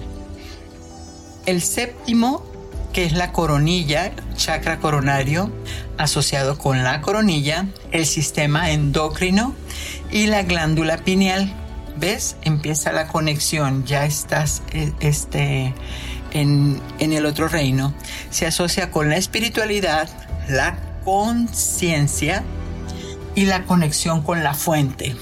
El 1.47 1.63
séptimo, 1.63 2.45
que 2.93 3.07
es 3.07 3.15
la 3.15 3.33
coronilla, 3.33 4.13
chakra 4.37 4.81
coronario, 4.81 5.51
asociado 5.97 6.59
con 6.59 6.85
la 6.85 7.01
coronilla, 7.01 7.69
el 7.91 8.05
sistema 8.05 8.71
endocrino 8.71 9.55
y 10.13 10.27
la 10.27 10.43
glándula 10.43 10.99
pineal, 10.99 11.57
¿Ves? 11.97 12.37
Empieza 12.43 12.93
la 12.93 13.09
conexión, 13.09 13.85
ya 13.85 14.05
estás 14.05 14.63
eh, 14.73 14.93
este, 15.01 15.75
en, 16.33 16.81
en 16.99 17.13
el 17.13 17.27
otro 17.27 17.49
reino. 17.49 17.93
Se 18.31 18.47
asocia 18.47 18.91
con 18.91 19.09
la 19.11 19.17
espiritualidad, 19.17 20.09
la 20.49 20.77
conciencia 21.05 22.43
y 23.35 23.47
la 23.47 23.65
conexión 23.65 24.23
con 24.23 24.43
la 24.43 24.55
fuente. 24.55 25.17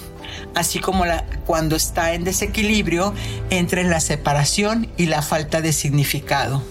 Así 0.55 0.79
como 0.79 1.05
la, 1.05 1.25
cuando 1.47 1.77
está 1.77 2.15
en 2.15 2.25
desequilibrio 2.25 3.15
entre 3.51 3.85
la 3.85 4.01
separación 4.01 4.89
y 4.97 5.07
la 5.07 5.23
falta 5.23 5.61
de 5.61 5.73
significado. 5.73 6.63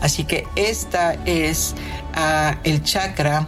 Así 0.00 0.24
que 0.24 0.46
esta 0.56 1.14
es 1.24 1.74
uh, 2.16 2.56
el 2.64 2.82
chakra 2.82 3.46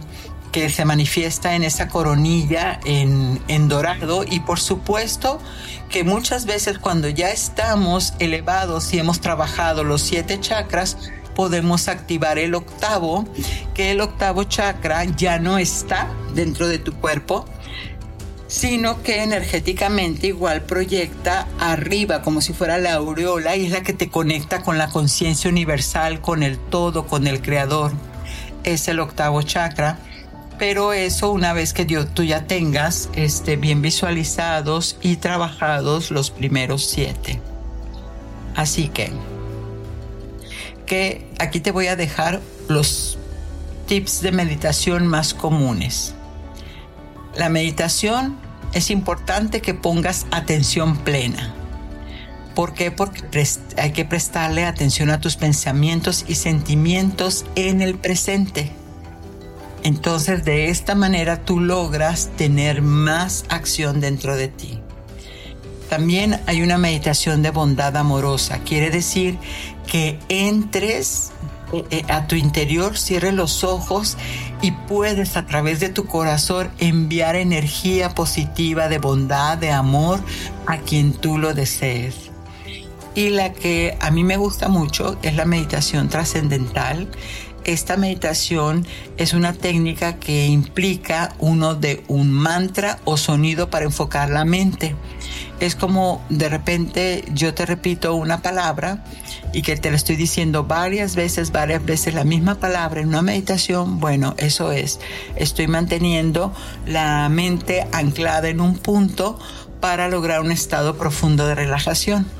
que 0.51 0.69
se 0.69 0.85
manifiesta 0.85 1.55
en 1.55 1.63
esa 1.63 1.87
coronilla 1.87 2.79
en, 2.85 3.67
dorado 3.67 4.23
y 4.29 4.39
por 4.39 4.59
supuesto 4.59 5.39
que 5.89 6.03
muchas 6.03 6.45
veces 6.45 6.79
cuando 6.79 7.07
ya 7.07 7.29
estamos 7.29 8.13
elevados 8.19 8.93
y 8.93 8.99
hemos 8.99 9.21
trabajado 9.21 9.83
los 9.83 10.01
siete 10.01 10.39
chakras 10.39 10.97
podemos 11.35 11.87
activar 11.87 12.39
el 12.39 12.55
octavo 12.55 13.25
que 13.73 13.91
el 13.91 14.01
octavo 14.01 14.43
chakra 14.43 15.03
ya 15.03 15.39
no 15.39 15.57
está 15.57 16.07
dentro 16.33 16.67
de 16.67 16.79
tu 16.79 16.93
cuerpo 16.93 17.45
sino 18.47 19.03
que 19.03 19.21
energéticamente 19.21 20.27
igual 20.27 20.63
proyecta 20.63 21.47
arriba 21.59 22.23
como 22.23 22.41
si 22.41 22.53
fuera 22.53 22.79
la 22.79 22.93
aureola 22.95 23.55
y 23.55 23.67
es 23.67 23.71
la 23.71 23.83
que 23.83 23.93
te 23.93 24.09
conecta 24.09 24.63
con 24.63 24.79
la 24.79 24.89
conciencia 24.89 25.51
universal, 25.51 26.19
con 26.19 26.41
el 26.41 26.57
todo, 26.57 27.05
con 27.05 27.27
el 27.27 27.43
creador. 27.43 27.91
Es 28.63 28.87
el 28.87 29.01
octavo 29.01 29.43
chakra 29.43 29.99
pero 30.59 30.91
eso 30.91 31.31
una 31.31 31.53
vez 31.53 31.73
que 31.73 31.85
tú 31.85 32.23
ya 32.23 32.45
tengas 32.45 33.09
este, 33.13 33.55
bien 33.55 33.81
visualizados 33.81 34.97
y 35.01 35.15
trabajados 35.15 36.11
los 36.11 36.29
primeros 36.29 36.85
siete. 36.85 37.39
Así 38.55 38.89
que, 38.89 39.11
que 40.85 41.25
aquí 41.39 41.61
te 41.61 41.71
voy 41.71 41.87
a 41.87 41.95
dejar 41.95 42.41
los 42.67 43.17
tips 43.87 44.21
de 44.21 44.33
meditación 44.33 45.07
más 45.07 45.33
comunes. 45.33 46.13
La 47.35 47.47
meditación 47.47 48.37
es 48.73 48.91
importante 48.91 49.61
que 49.61 49.73
pongas 49.73 50.25
atención 50.29 50.97
plena. 50.97 51.53
¿Por 52.53 52.73
qué? 52.73 52.91
Porque 52.91 53.47
hay 53.77 53.93
que 53.93 54.03
prestarle 54.03 54.65
atención 54.65 55.09
a 55.09 55.21
tus 55.21 55.37
pensamientos 55.37 56.25
y 56.27 56.35
sentimientos 56.35 57.45
en 57.55 57.81
el 57.81 57.95
presente. 57.95 58.73
Entonces 59.83 60.43
de 60.45 60.69
esta 60.69 60.95
manera 60.95 61.45
tú 61.45 61.59
logras 61.59 62.29
tener 62.37 62.81
más 62.81 63.45
acción 63.49 63.99
dentro 63.99 64.35
de 64.35 64.47
ti. 64.47 64.79
También 65.89 66.39
hay 66.45 66.61
una 66.61 66.77
meditación 66.77 67.41
de 67.41 67.49
bondad 67.49 67.97
amorosa. 67.97 68.59
Quiere 68.59 68.91
decir 68.91 69.37
que 69.87 70.19
entres 70.29 71.31
eh, 71.71 72.03
a 72.07 72.27
tu 72.27 72.35
interior, 72.35 72.97
cierres 72.97 73.33
los 73.33 73.63
ojos 73.63 74.17
y 74.61 74.71
puedes 74.71 75.37
a 75.37 75.45
través 75.45 75.79
de 75.79 75.89
tu 75.89 76.05
corazón 76.05 76.69
enviar 76.79 77.35
energía 77.35 78.09
positiva 78.15 78.87
de 78.87 78.99
bondad, 78.99 79.57
de 79.57 79.71
amor 79.71 80.19
a 80.67 80.77
quien 80.77 81.13
tú 81.13 81.37
lo 81.37 81.53
desees. 81.53 82.29
Y 83.15 83.29
la 83.29 83.53
que 83.53 83.97
a 83.99 84.11
mí 84.11 84.23
me 84.23 84.37
gusta 84.37 84.67
mucho 84.67 85.17
es 85.21 85.35
la 85.35 85.45
meditación 85.45 86.09
trascendental. 86.09 87.07
Esta 87.65 87.97
meditación 87.97 88.85
es 89.17 89.33
una 89.33 89.53
técnica 89.53 90.15
que 90.15 90.47
implica 90.47 91.35
uno 91.39 91.75
de 91.75 92.03
un 92.07 92.31
mantra 92.31 92.99
o 93.05 93.17
sonido 93.17 93.69
para 93.69 93.85
enfocar 93.85 94.29
la 94.29 94.45
mente. 94.45 94.95
Es 95.59 95.75
como 95.75 96.23
de 96.29 96.47
repente 96.47 97.25
yo 97.33 97.53
te 97.53 97.65
repito 97.65 98.15
una 98.15 98.41
palabra 98.41 99.03
y 99.51 99.61
que 99.61 99.75
te 99.75 99.89
lo 99.89 99.97
estoy 99.97 100.15
diciendo 100.15 100.63
varias 100.63 101.15
veces, 101.15 101.51
varias 101.51 101.83
veces 101.83 102.13
la 102.13 102.23
misma 102.23 102.55
palabra 102.55 103.01
en 103.01 103.09
una 103.09 103.21
meditación, 103.21 103.99
bueno, 103.99 104.35
eso 104.37 104.71
es, 104.71 104.99
estoy 105.35 105.67
manteniendo 105.67 106.53
la 106.85 107.27
mente 107.29 107.87
anclada 107.91 108.47
en 108.47 108.61
un 108.61 108.77
punto 108.77 109.37
para 109.81 110.07
lograr 110.07 110.41
un 110.41 110.51
estado 110.51 110.97
profundo 110.97 111.45
de 111.45 111.55
relajación. 111.55 112.38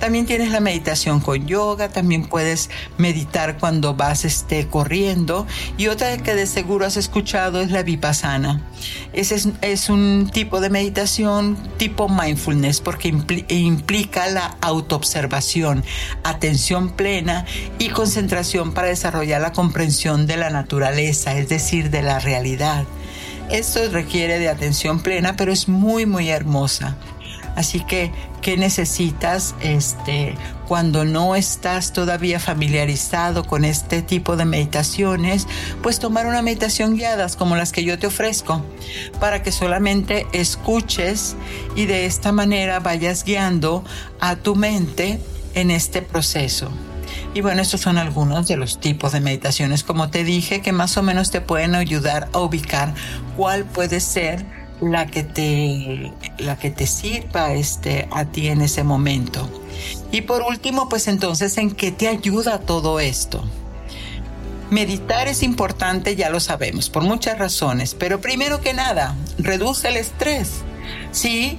También 0.00 0.26
tienes 0.26 0.50
la 0.50 0.60
meditación 0.60 1.20
con 1.20 1.46
yoga, 1.46 1.88
también 1.88 2.26
puedes 2.26 2.70
meditar 2.98 3.58
cuando 3.58 3.94
vas 3.94 4.24
este, 4.24 4.66
corriendo 4.66 5.46
y 5.76 5.88
otra 5.88 6.16
que 6.18 6.34
de 6.34 6.46
seguro 6.46 6.86
has 6.86 6.96
escuchado 6.96 7.60
es 7.60 7.70
la 7.70 7.82
vipassana. 7.82 8.62
Ese 9.12 9.52
es, 9.60 9.88
un 9.88 10.30
tipo 10.32 10.60
de 10.60 10.70
meditación 10.70 11.56
tipo 11.76 12.08
mindfulness 12.08 12.80
porque 12.80 13.14
implica 13.48 14.26
la 14.28 14.56
autoobservación, 14.60 15.84
atención 16.24 16.90
plena 16.90 17.44
y 17.78 17.90
concentración 17.90 18.72
para 18.72 18.88
desarrollar 18.88 19.40
la 19.40 19.52
comprensión 19.52 20.26
de 20.26 20.36
la 20.36 20.50
naturaleza, 20.50 21.36
es 21.36 21.48
decir, 21.48 21.90
de 21.90 22.02
la 22.02 22.18
realidad. 22.18 22.84
Esto 23.50 23.80
requiere 23.90 24.38
de 24.38 24.48
atención 24.48 25.00
plena, 25.00 25.36
pero 25.36 25.52
es 25.52 25.68
muy, 25.68 26.06
muy 26.06 26.30
hermosa. 26.30 26.96
Así 27.54 27.80
que, 27.80 28.12
¿qué 28.40 28.56
necesitas 28.56 29.54
este, 29.60 30.34
cuando 30.66 31.04
no 31.04 31.36
estás 31.36 31.92
todavía 31.92 32.40
familiarizado 32.40 33.44
con 33.44 33.64
este 33.64 34.02
tipo 34.02 34.36
de 34.36 34.44
meditaciones? 34.44 35.46
Pues 35.82 35.98
tomar 35.98 36.26
una 36.26 36.42
meditación 36.42 36.96
guiadas 36.96 37.36
como 37.36 37.56
las 37.56 37.72
que 37.72 37.84
yo 37.84 37.98
te 37.98 38.06
ofrezco, 38.06 38.64
para 39.20 39.42
que 39.42 39.52
solamente 39.52 40.26
escuches 40.32 41.36
y 41.76 41.86
de 41.86 42.06
esta 42.06 42.32
manera 42.32 42.80
vayas 42.80 43.24
guiando 43.24 43.84
a 44.20 44.36
tu 44.36 44.56
mente 44.56 45.20
en 45.54 45.70
este 45.70 46.02
proceso. 46.02 46.70
Y 47.34 47.40
bueno, 47.40 47.62
estos 47.62 47.80
son 47.80 47.98
algunos 47.98 48.48
de 48.48 48.56
los 48.56 48.78
tipos 48.78 49.12
de 49.12 49.20
meditaciones, 49.20 49.84
como 49.84 50.10
te 50.10 50.24
dije, 50.24 50.60
que 50.60 50.72
más 50.72 50.96
o 50.96 51.02
menos 51.02 51.30
te 51.30 51.40
pueden 51.40 51.74
ayudar 51.74 52.28
a 52.32 52.38
ubicar 52.40 52.94
cuál 53.36 53.64
puede 53.64 54.00
ser 54.00 54.61
la 54.82 55.06
que 55.06 55.22
te, 55.22 56.12
la 56.38 56.58
que 56.58 56.70
te 56.70 56.86
sirva 56.86 57.52
este, 57.52 58.08
a 58.10 58.24
ti 58.24 58.48
en 58.48 58.60
ese 58.60 58.82
momento. 58.82 59.48
Y 60.10 60.22
por 60.22 60.42
último, 60.42 60.88
pues 60.88 61.06
entonces, 61.08 61.56
¿en 61.56 61.70
qué 61.70 61.92
te 61.92 62.08
ayuda 62.08 62.58
todo 62.58 62.98
esto? 62.98 63.44
Meditar 64.70 65.28
es 65.28 65.42
importante, 65.42 66.16
ya 66.16 66.30
lo 66.30 66.40
sabemos, 66.40 66.90
por 66.90 67.04
muchas 67.04 67.38
razones, 67.38 67.94
pero 67.94 68.20
primero 68.20 68.60
que 68.60 68.74
nada, 68.74 69.14
reduce 69.38 69.88
el 69.88 69.96
estrés. 69.96 70.62
Sí, 71.12 71.58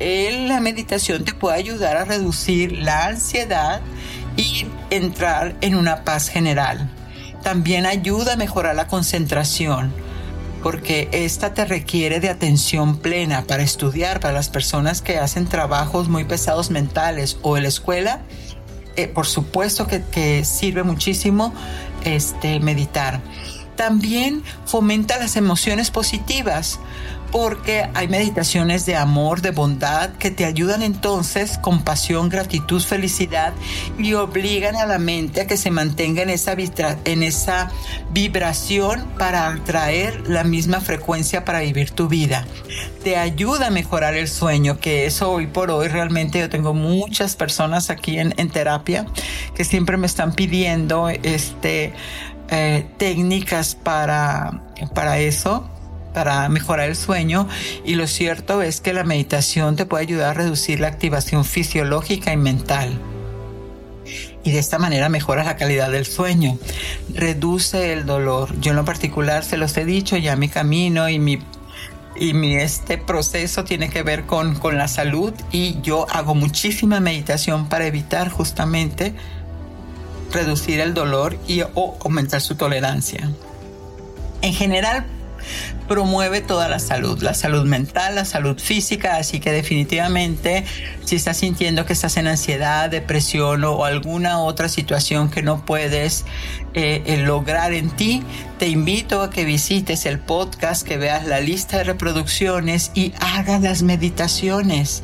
la 0.00 0.60
meditación 0.60 1.24
te 1.24 1.34
puede 1.34 1.56
ayudar 1.56 1.96
a 1.96 2.04
reducir 2.04 2.72
la 2.78 3.06
ansiedad 3.06 3.80
y 4.36 4.66
entrar 4.90 5.56
en 5.60 5.74
una 5.74 6.04
paz 6.04 6.28
general. 6.28 6.88
También 7.42 7.84
ayuda 7.84 8.34
a 8.34 8.36
mejorar 8.36 8.76
la 8.76 8.86
concentración 8.86 9.92
porque 10.62 11.08
esta 11.12 11.54
te 11.54 11.64
requiere 11.64 12.20
de 12.20 12.28
atención 12.28 12.98
plena 12.98 13.44
para 13.44 13.62
estudiar, 13.62 14.20
para 14.20 14.34
las 14.34 14.48
personas 14.48 15.02
que 15.02 15.18
hacen 15.18 15.46
trabajos 15.46 16.08
muy 16.08 16.24
pesados 16.24 16.70
mentales 16.70 17.38
o 17.42 17.56
en 17.56 17.64
la 17.64 17.68
escuela. 17.68 18.20
Eh, 18.96 19.08
por 19.08 19.26
supuesto 19.26 19.86
que, 19.86 20.02
que, 20.02 20.44
sirve 20.44 20.82
muchísimo 20.82 21.52
este, 22.04 22.60
meditar. 22.60 23.20
También 23.76 24.42
fomenta 24.66 25.18
las 25.18 25.36
emociones 25.36 25.90
positivas 25.90 26.78
porque 27.32 27.88
hay 27.94 28.08
meditaciones 28.08 28.84
de 28.84 28.94
amor, 28.94 29.40
de 29.40 29.50
bondad, 29.50 30.10
que 30.10 30.30
te 30.30 30.44
ayudan 30.44 30.82
entonces 30.82 31.56
con 31.56 31.82
pasión, 31.82 32.28
gratitud, 32.28 32.80
felicidad 32.82 33.54
y 33.98 34.12
obligan 34.12 34.76
a 34.76 34.84
la 34.84 34.98
mente 34.98 35.40
a 35.40 35.46
que 35.46 35.56
se 35.56 35.70
mantenga 35.70 36.22
en 36.22 36.30
esa, 37.22 37.70
vibración 38.12 39.06
para 39.18 39.48
atraer 39.48 40.28
la 40.28 40.44
misma 40.44 40.80
frecuencia 40.80 41.44
para 41.46 41.60
vivir 41.60 41.90
tu 41.90 42.06
vida. 42.06 42.46
Te 43.02 43.16
ayuda 43.16 43.68
a 43.68 43.70
mejorar 43.70 44.14
el 44.14 44.28
sueño, 44.28 44.78
que 44.78 45.06
eso 45.06 45.32
hoy 45.32 45.46
por 45.46 45.70
hoy 45.70 45.88
realmente 45.88 46.38
yo 46.38 46.50
tengo 46.50 46.74
muchas 46.74 47.34
personas 47.34 47.88
aquí 47.88 48.18
en, 48.18 48.34
en 48.36 48.50
terapia 48.50 49.06
que 49.54 49.64
siempre 49.64 49.96
me 49.96 50.06
están 50.06 50.34
pidiendo 50.34 51.08
este, 51.08 51.94
eh, 52.50 52.86
técnicas 52.98 53.74
para, 53.74 54.60
para 54.94 55.18
eso 55.18 55.71
para 56.12 56.48
mejorar 56.48 56.88
el 56.88 56.96
sueño 56.96 57.48
y 57.84 57.94
lo 57.94 58.06
cierto 58.06 58.62
es 58.62 58.80
que 58.80 58.92
la 58.92 59.04
meditación 59.04 59.76
te 59.76 59.86
puede 59.86 60.02
ayudar 60.02 60.30
a 60.30 60.34
reducir 60.34 60.80
la 60.80 60.88
activación 60.88 61.44
fisiológica 61.44 62.32
y 62.32 62.36
mental. 62.36 62.98
Y 64.44 64.50
de 64.50 64.58
esta 64.58 64.78
manera 64.78 65.08
mejora 65.08 65.44
la 65.44 65.56
calidad 65.56 65.90
del 65.90 66.04
sueño, 66.04 66.58
reduce 67.14 67.92
el 67.92 68.06
dolor. 68.06 68.58
Yo 68.60 68.70
en 68.70 68.76
lo 68.76 68.84
particular 68.84 69.44
se 69.44 69.56
los 69.56 69.76
he 69.76 69.84
dicho, 69.84 70.16
ya 70.16 70.34
mi 70.36 70.48
camino 70.48 71.08
y 71.08 71.18
mi 71.18 71.38
y 72.14 72.34
mi 72.34 72.56
este 72.56 72.98
proceso 72.98 73.64
tiene 73.64 73.88
que 73.88 74.02
ver 74.02 74.26
con, 74.26 74.54
con 74.54 74.76
la 74.76 74.86
salud 74.86 75.32
y 75.50 75.80
yo 75.80 76.06
hago 76.10 76.34
muchísima 76.34 77.00
meditación 77.00 77.68
para 77.68 77.86
evitar 77.86 78.28
justamente 78.28 79.14
reducir 80.30 80.80
el 80.80 80.94
dolor 80.94 81.38
y 81.46 81.62
o 81.62 81.96
aumentar 82.04 82.40
su 82.40 82.54
tolerancia. 82.54 83.30
En 84.42 84.54
general, 84.54 85.06
promueve 85.88 86.40
toda 86.40 86.68
la 86.68 86.78
salud, 86.78 87.22
la 87.22 87.34
salud 87.34 87.66
mental, 87.66 88.14
la 88.14 88.24
salud 88.24 88.58
física, 88.58 89.16
así 89.16 89.40
que 89.40 89.52
definitivamente 89.52 90.64
si 91.04 91.16
estás 91.16 91.38
sintiendo 91.38 91.84
que 91.84 91.92
estás 91.92 92.16
en 92.16 92.26
ansiedad, 92.26 92.88
depresión 92.88 93.64
o 93.64 93.84
alguna 93.84 94.40
otra 94.40 94.68
situación 94.68 95.30
que 95.30 95.42
no 95.42 95.64
puedes 95.64 96.24
eh, 96.74 97.02
eh, 97.04 97.18
lograr 97.18 97.72
en 97.72 97.90
ti, 97.90 98.22
te 98.58 98.68
invito 98.68 99.22
a 99.22 99.30
que 99.30 99.44
visites 99.44 100.06
el 100.06 100.18
podcast, 100.18 100.86
que 100.86 100.96
veas 100.96 101.26
la 101.26 101.40
lista 101.40 101.78
de 101.78 101.84
reproducciones 101.84 102.90
y 102.94 103.12
hagas 103.20 103.60
las 103.60 103.82
meditaciones. 103.82 105.02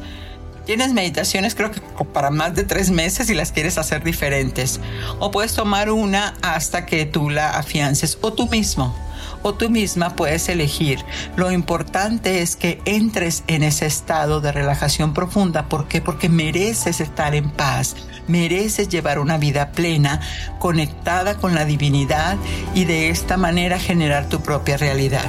Tienes 0.65 0.93
meditaciones 0.93 1.55
creo 1.55 1.71
que 1.71 1.81
para 2.13 2.31
más 2.31 2.55
de 2.55 2.63
tres 2.63 2.91
meses 2.91 3.31
y 3.31 3.35
las 3.35 3.53
quieres 3.53 3.79
hacer 3.79 4.05
diferentes. 4.05 4.81
O 5.19 5.31
puedes 5.31 5.55
tomar 5.55 5.91
una 5.91 6.35
hasta 6.43 6.85
que 6.85 7.07
tú 7.07 7.31
la 7.31 7.59
afiances 7.59 8.19
o 8.21 8.33
tú 8.33 8.49
mismo 8.49 8.95
o 9.43 9.55
tú 9.55 9.71
misma 9.71 10.17
puedes 10.17 10.49
elegir. 10.49 11.05
Lo 11.37 11.53
importante 11.53 12.43
es 12.43 12.57
que 12.57 12.81
entres 12.85 13.45
en 13.47 13.63
ese 13.63 13.87
estado 13.87 14.41
de 14.41 14.53
relajación 14.53 15.15
profunda. 15.15 15.69
¿Por 15.69 15.89
qué? 15.89 16.01
Porque 16.01 16.29
mereces 16.29 17.01
estar 17.01 17.35
en 17.35 17.51
paz, 17.51 17.97
mereces 18.27 18.89
llevar 18.89 19.19
una 19.19 19.39
vida 19.39 19.73
plena, 19.73 20.21
conectada 20.59 21.37
con 21.37 21.55
la 21.55 21.65
divinidad 21.65 22.37
y 22.75 22.85
de 22.85 23.11
esta 23.11 23.37
manera 23.37 23.79
generar 23.79 24.29
tu 24.29 24.41
propia 24.41 24.77
realidad. 24.77 25.29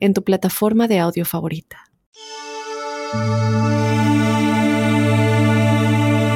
en 0.00 0.14
tu 0.14 0.24
plataforma 0.24 0.88
de 0.88 0.98
audio 0.98 1.24
favorita. 1.24 1.78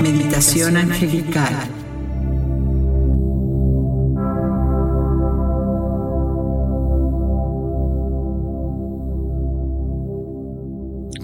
Meditación 0.02 0.76
angelical. 0.76 1.54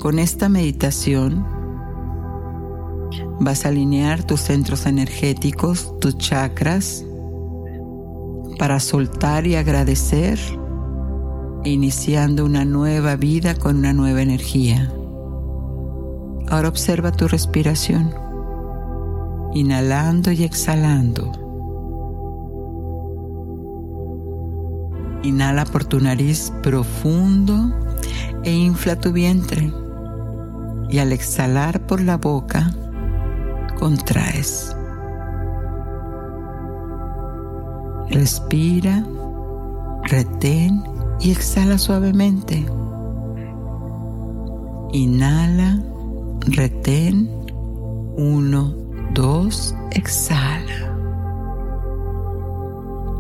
Con 0.00 0.18
esta 0.18 0.48
meditación 0.48 1.46
vas 3.38 3.66
a 3.66 3.68
alinear 3.68 4.22
tus 4.22 4.40
centros 4.40 4.86
energéticos, 4.86 5.98
tus 6.00 6.16
chakras, 6.16 7.04
para 8.58 8.80
soltar 8.80 9.46
y 9.46 9.56
agradecer, 9.56 10.38
iniciando 11.64 12.44
una 12.44 12.64
nueva 12.64 13.16
vida 13.16 13.54
con 13.54 13.78
una 13.78 13.92
nueva 13.92 14.22
energía. 14.22 14.90
Ahora 16.48 16.68
observa 16.68 17.12
tu 17.12 17.28
respiración, 17.28 18.14
inhalando 19.54 20.32
y 20.32 20.44
exhalando. 20.44 21.32
Inhala 25.22 25.64
por 25.66 25.84
tu 25.84 26.00
nariz 26.00 26.50
profundo 26.62 27.72
e 28.42 28.52
infla 28.52 28.96
tu 28.96 29.12
vientre 29.12 29.70
y 30.88 30.98
al 30.98 31.12
exhalar 31.12 31.86
por 31.86 32.00
la 32.00 32.16
boca, 32.16 32.74
contraes. 33.78 34.74
Respira, 38.08 39.04
retén 40.04 40.89
y 41.20 41.30
exhala 41.30 41.78
suavemente. 41.78 42.64
Inhala, 44.92 45.82
retén, 46.46 47.30
uno, 48.16 48.74
dos, 49.14 49.74
exhala. 49.92 50.96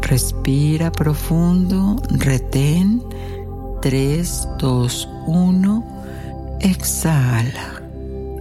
Respira 0.02 0.90
profundo, 0.90 1.96
retén, 2.10 3.02
tres, 3.80 4.48
dos, 4.58 5.08
uno, 5.26 5.84
Exhala. 6.60 7.82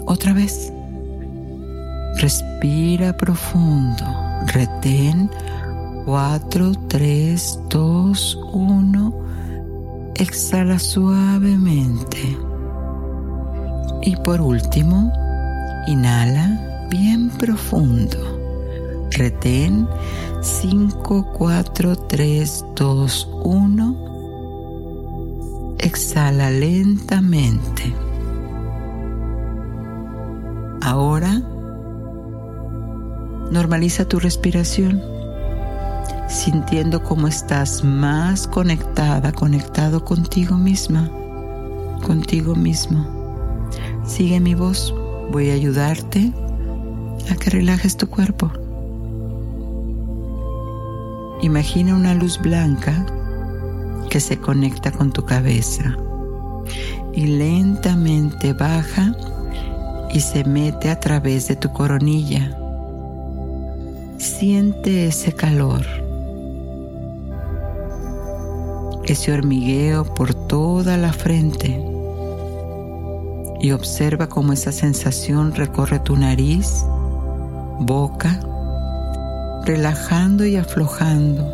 Otra 0.05 0.33
vez. 0.33 0.73
Respira 2.17 3.15
profundo. 3.15 4.03
Retén. 4.47 5.29
4, 6.05 6.71
3, 6.89 7.59
2, 7.69 8.39
1. 8.51 9.13
Exhala 9.13 9.28
suavemente. 10.79 12.37
Y 14.01 14.15
por 14.17 14.41
último, 14.41 15.13
inhala 15.87 16.87
bien 16.89 17.29
profundo. 17.29 19.07
Retén 19.11 19.87
5, 20.41 21.33
4, 21.37 21.95
3, 21.95 22.65
2, 22.75 23.29
1. 23.43 25.75
Exhala 25.79 26.51
lentamente. 26.51 27.93
Ahora, 30.81 31.41
normaliza 33.51 34.05
tu 34.05 34.19
respiración, 34.19 35.01
sintiendo 36.29 37.03
cómo 37.03 37.27
estás 37.27 37.83
más 37.83 38.47
conectada, 38.47 39.31
conectado 39.31 40.05
contigo 40.05 40.55
misma, 40.55 41.09
contigo 42.05 42.55
mismo. 42.55 43.67
Sigue 44.05 44.39
mi 44.39 44.53
voz, 44.53 44.93
voy 45.31 45.49
a 45.49 45.53
ayudarte 45.53 46.31
a 47.31 47.35
que 47.35 47.49
relajes 47.49 47.97
tu 47.97 48.07
cuerpo. 48.07 48.51
Imagina 51.41 51.95
una 51.95 52.13
luz 52.13 52.39
blanca 52.39 53.05
que 54.09 54.19
se 54.19 54.37
conecta 54.37 54.91
con 54.91 55.11
tu 55.11 55.25
cabeza 55.25 55.95
y 57.13 57.25
lentamente 57.25 58.53
baja 58.53 59.15
y 60.11 60.19
se 60.19 60.43
mete 60.43 60.89
a 60.89 60.99
través 60.99 61.47
de 61.47 61.55
tu 61.55 61.71
coronilla. 61.71 62.55
Siente 64.17 65.07
ese 65.07 65.31
calor, 65.31 65.85
ese 69.11 69.31
hormigueo 69.33 70.05
por 70.13 70.33
toda 70.33 70.97
la 70.97 71.13
frente 71.13 71.83
y 73.61 73.71
observa 73.71 74.29
cómo 74.29 74.53
esa 74.53 74.71
sensación 74.71 75.53
recorre 75.53 75.99
tu 75.99 76.15
nariz, 76.15 76.83
boca, 77.79 78.39
relajando 79.65 80.45
y 80.45 80.55
aflojando. 80.55 81.53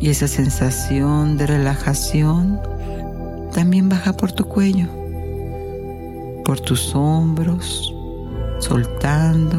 Y 0.00 0.10
esa 0.10 0.28
sensación 0.28 1.36
de 1.36 1.46
relajación 1.46 2.60
también 3.52 3.88
baja 3.88 4.12
por 4.12 4.32
tu 4.32 4.44
cuello 4.44 4.88
por 6.44 6.60
tus 6.60 6.94
hombros, 6.94 7.92
soltando, 8.58 9.58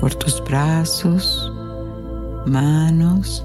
por 0.00 0.14
tus 0.14 0.42
brazos, 0.44 1.52
manos, 2.46 3.44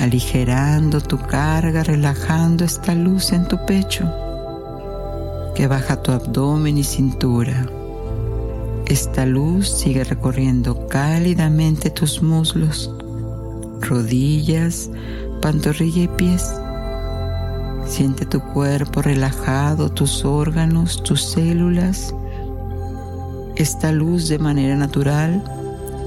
aligerando 0.00 1.00
tu 1.00 1.18
carga, 1.18 1.84
relajando 1.84 2.64
esta 2.64 2.94
luz 2.94 3.32
en 3.32 3.46
tu 3.46 3.64
pecho 3.66 4.10
que 5.54 5.66
baja 5.66 6.02
tu 6.02 6.12
abdomen 6.12 6.78
y 6.78 6.84
cintura. 6.84 7.66
Esta 8.86 9.26
luz 9.26 9.68
sigue 9.68 10.04
recorriendo 10.04 10.88
cálidamente 10.88 11.90
tus 11.90 12.22
muslos, 12.22 12.90
rodillas, 13.80 14.90
pantorrilla 15.40 16.02
y 16.02 16.08
pies 16.08 16.60
Siente 17.90 18.24
tu 18.24 18.40
cuerpo 18.40 19.02
relajado, 19.02 19.90
tus 19.90 20.24
órganos, 20.24 21.02
tus 21.02 21.22
células. 21.22 22.14
Esta 23.56 23.90
luz 23.90 24.28
de 24.28 24.38
manera 24.38 24.76
natural 24.76 25.42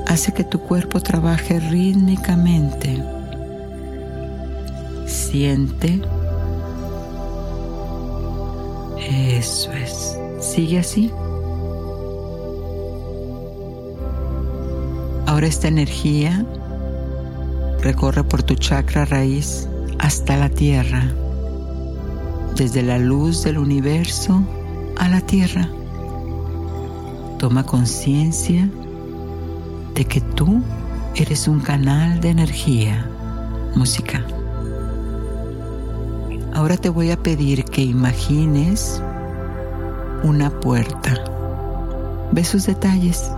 hace 0.07 0.33
que 0.33 0.45
tu 0.45 0.59
cuerpo 0.59 1.01
trabaje 1.01 1.59
rítmicamente. 1.59 3.03
Siente. 5.13 6.01
Eso 8.97 9.71
es. 9.71 10.17
Sigue 10.39 10.79
así. 10.79 11.11
Ahora 15.27 15.45
esta 15.45 15.67
energía 15.67 16.43
recorre 17.81 18.23
por 18.23 18.41
tu 18.41 18.55
chakra 18.55 19.05
raíz 19.05 19.69
hasta 19.99 20.35
la 20.35 20.49
tierra 20.49 21.13
desde 22.55 22.81
la 22.81 22.97
luz 22.97 23.43
del 23.43 23.59
universo 23.59 24.41
a 24.97 25.09
la 25.09 25.21
tierra. 25.21 25.69
Toma 27.37 27.63
conciencia 27.63 28.67
de 29.93 30.05
que 30.05 30.21
tú 30.21 30.63
eres 31.13 31.47
un 31.47 31.59
canal 31.59 32.19
de 32.19 32.29
energía, 32.29 33.07
música. 33.75 34.25
Ahora 36.63 36.77
te 36.77 36.87
voy 36.87 37.11
a 37.11 37.17
pedir 37.17 37.65
que 37.65 37.81
imagines 37.81 39.03
una 40.23 40.49
puerta. 40.61 41.13
Ve 42.31 42.45
sus 42.45 42.67
detalles. 42.67 43.29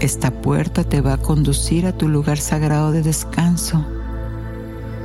Esta 0.00 0.30
puerta 0.30 0.82
te 0.82 1.02
va 1.02 1.12
a 1.12 1.16
conducir 1.18 1.84
a 1.84 1.92
tu 1.92 2.08
lugar 2.08 2.38
sagrado 2.38 2.90
de 2.90 3.02
descanso. 3.02 3.84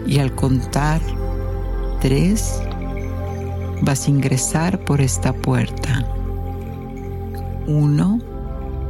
Y 0.08 0.20
al 0.20 0.34
contar 0.34 1.02
tres, 2.00 2.62
vas 3.82 4.08
a 4.08 4.10
ingresar 4.10 4.86
por 4.86 5.02
esta 5.02 5.34
puerta. 5.34 6.08
Uno, 7.68 8.22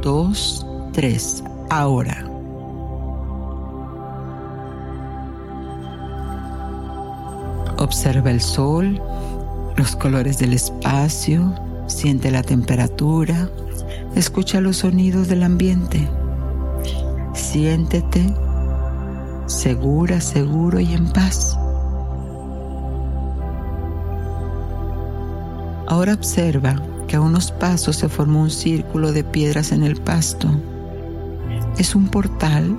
dos, 0.00 0.64
tres. 0.92 1.42
Ahora. 1.70 2.35
Observa 7.78 8.30
el 8.30 8.40
sol, 8.40 9.00
los 9.76 9.96
colores 9.96 10.38
del 10.38 10.52
espacio, 10.52 11.54
siente 11.86 12.30
la 12.30 12.42
temperatura, 12.42 13.48
Escucha 14.16 14.62
los 14.62 14.78
sonidos 14.78 15.28
del 15.28 15.42
ambiente. 15.42 16.08
Siéntete 17.34 18.24
segura, 19.44 20.22
seguro 20.22 20.80
y 20.80 20.94
en 20.94 21.12
paz. 21.12 21.54
Ahora 25.86 26.14
observa 26.14 26.82
que 27.06 27.16
a 27.16 27.20
unos 27.20 27.52
pasos 27.52 27.96
se 27.96 28.08
formó 28.08 28.40
un 28.40 28.50
círculo 28.50 29.12
de 29.12 29.22
piedras 29.22 29.70
en 29.70 29.82
el 29.82 29.96
pasto. 29.96 30.48
Es 31.76 31.94
un 31.94 32.08
portal 32.08 32.76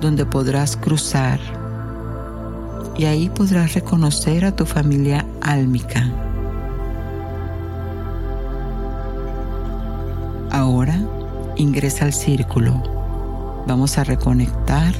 donde 0.00 0.26
podrás 0.26 0.76
cruzar 0.76 1.38
y 2.96 3.04
ahí 3.06 3.28
podrás 3.28 3.74
reconocer 3.74 4.44
a 4.44 4.54
tu 4.54 4.66
familia 4.66 5.24
álmica. 5.40 6.10
Ahora 10.50 10.98
ingresa 11.56 12.04
al 12.04 12.12
círculo. 12.12 13.62
Vamos 13.66 13.96
a 13.98 14.04
reconectar 14.04 14.94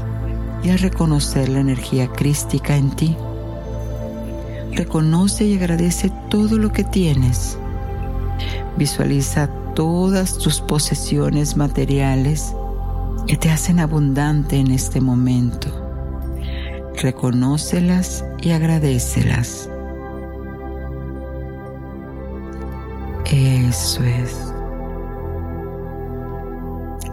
y 0.62 0.70
a 0.70 0.76
reconocer 0.76 1.48
la 1.48 1.60
energía 1.60 2.08
crística 2.08 2.76
en 2.76 2.90
ti. 2.90 3.16
Reconoce 4.72 5.44
y 5.44 5.56
agradece 5.56 6.10
todo 6.30 6.56
lo 6.56 6.72
que 6.72 6.84
tienes. 6.84 7.58
Visualiza 8.78 9.48
todas 9.74 10.38
tus 10.38 10.60
posesiones 10.60 11.56
materiales 11.56 12.54
que 13.26 13.36
te 13.36 13.50
hacen 13.50 13.80
abundante 13.80 14.56
en 14.56 14.70
este 14.70 15.00
momento. 15.00 15.81
Reconócelas 17.02 18.24
y 18.40 18.52
agradecelas. 18.52 19.68
Eso 23.24 24.04
es. 24.04 24.54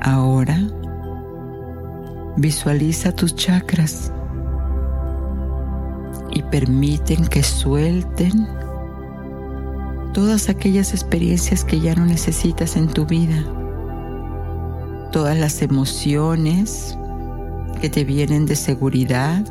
Ahora 0.01 0.59
visualiza 2.37 3.11
tus 3.11 3.35
chakras 3.35 4.13
y 6.29 6.43
permiten 6.43 7.25
que 7.25 7.41
suelten 7.41 8.47
todas 10.13 10.49
aquellas 10.49 10.93
experiencias 10.93 11.63
que 11.63 11.79
ya 11.79 11.95
no 11.95 12.05
necesitas 12.05 12.75
en 12.75 12.89
tu 12.89 13.07
vida, 13.07 13.43
todas 15.11 15.35
las 15.35 15.63
emociones 15.63 16.95
que 17.81 17.89
te 17.89 18.03
vienen 18.03 18.45
de 18.45 18.55
seguridad, 18.55 19.43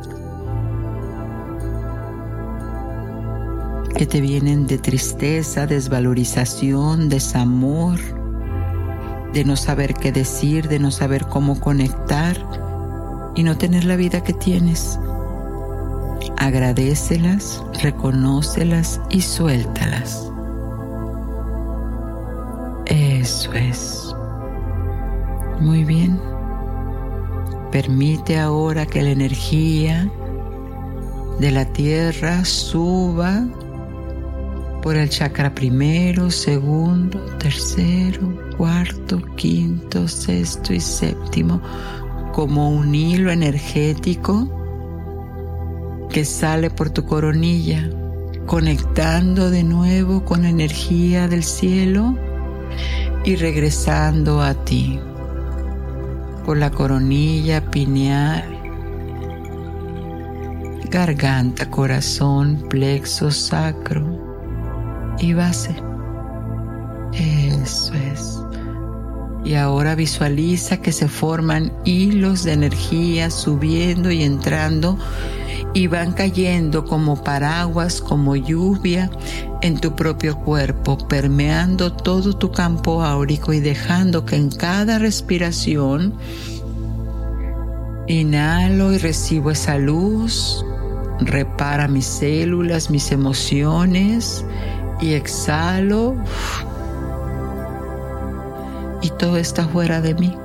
que 3.99 4.07
te 4.07 4.21
vienen 4.21 4.69
de 4.69 4.79
tristeza, 4.79 5.67
desvalorización, 5.67 7.09
desamor, 7.09 7.99
de 9.33 9.45
no 9.45 9.57
saber 9.57 9.95
qué 9.95 10.13
decir, 10.13 10.69
de 10.69 10.79
no 10.79 10.93
saber 10.93 11.27
cómo 11.27 11.59
conectar 11.59 12.37
y 13.35 13.43
no 13.43 13.59
tener 13.59 13.85
la 13.85 13.97
vida 13.97 14.23
que 14.23 14.33
tienes. 14.33 15.01
Agradecelas, 16.37 17.61
reconócelas 17.83 19.01
y 19.11 19.21
suéltalas. 19.21 20.31
Eso 22.87 23.53
es. 23.55 24.15
Muy 25.61 25.83
bien. 25.83 26.21
Permite 27.73 28.39
ahora 28.39 28.87
que 28.87 29.03
la 29.03 29.11
energía 29.11 30.09
de 31.41 31.51
la 31.51 31.65
tierra 31.65 32.45
suba 32.45 33.45
por 34.89 34.97
el 34.97 35.11
chakra 35.11 35.55
primero, 35.55 36.31
segundo, 36.31 37.21
tercero, 37.37 38.55
cuarto, 38.57 39.21
quinto, 39.37 40.09
sexto 40.09 40.73
y 40.73 40.81
séptimo 40.81 41.61
como 42.33 42.71
un 42.71 42.95
hilo 42.95 43.31
energético 43.31 44.49
que 46.09 46.25
sale 46.25 46.71
por 46.71 46.89
tu 46.89 47.05
coronilla, 47.05 47.91
conectando 48.47 49.51
de 49.51 49.63
nuevo 49.63 50.25
con 50.25 50.45
la 50.45 50.49
energía 50.49 51.29
del 51.29 51.45
cielo 51.45 52.17
y 53.27 53.37
regresando 53.37 54.41
a 54.41 54.55
ti 54.65 54.99
por 56.47 56.57
la 56.57 56.71
coronilla 56.71 57.71
pineal, 57.71 58.43
garganta, 60.89 61.69
corazón, 61.69 62.65
plexo 62.71 63.31
sacro 63.31 64.18
y 65.21 65.35
base. 65.35 65.75
Eso 67.13 67.95
es. 67.95 68.39
Y 69.45 69.55
ahora 69.55 69.95
visualiza 69.95 70.79
que 70.79 70.93
se 70.93 71.09
forman 71.09 71.73
hilos 71.85 72.45
de 72.45 72.53
energía 72.53 73.31
subiendo 73.31 74.11
y 74.11 74.23
entrando 74.23 74.99
y 75.75 75.87
van 75.87 76.13
cayendo 76.13 76.85
como 76.85 77.23
paraguas, 77.23 78.01
como 78.01 78.37
lluvia 78.37 79.11
en 79.63 79.79
tu 79.81 79.95
propio 79.95 80.37
cuerpo, 80.39 80.99
permeando 81.09 81.93
todo 81.93 82.37
tu 82.37 82.51
campo 82.51 83.03
áurico 83.03 83.53
y 83.53 83.61
dejando 83.61 84.25
que 84.25 84.37
en 84.37 84.51
cada 84.51 84.99
respiración 84.99 86.15
inhalo 88.07 88.93
y 88.93 88.99
recibo 88.99 89.51
esa 89.51 89.79
luz, 89.79 90.65
repara 91.21 91.89
mis 91.89 92.07
células, 92.07 92.91
mis 92.91 93.13
emociones 93.13 94.45
y 95.01 95.15
exhalo 95.15 96.17
y 99.03 99.11
todo 99.11 99.37
está 99.37 99.67
fuera 99.67 100.01
de 100.01 100.15
mí. 100.15 100.37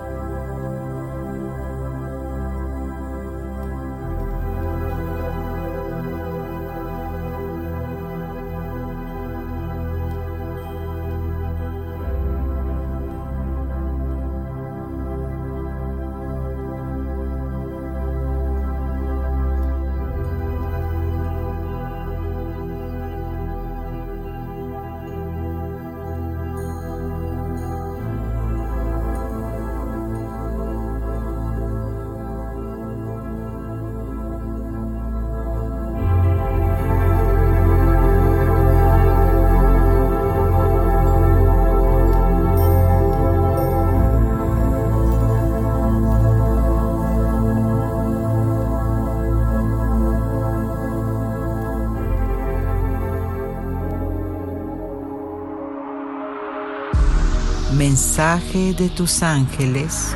De 58.23 58.89
tus 58.95 59.21
ángeles 59.21 60.15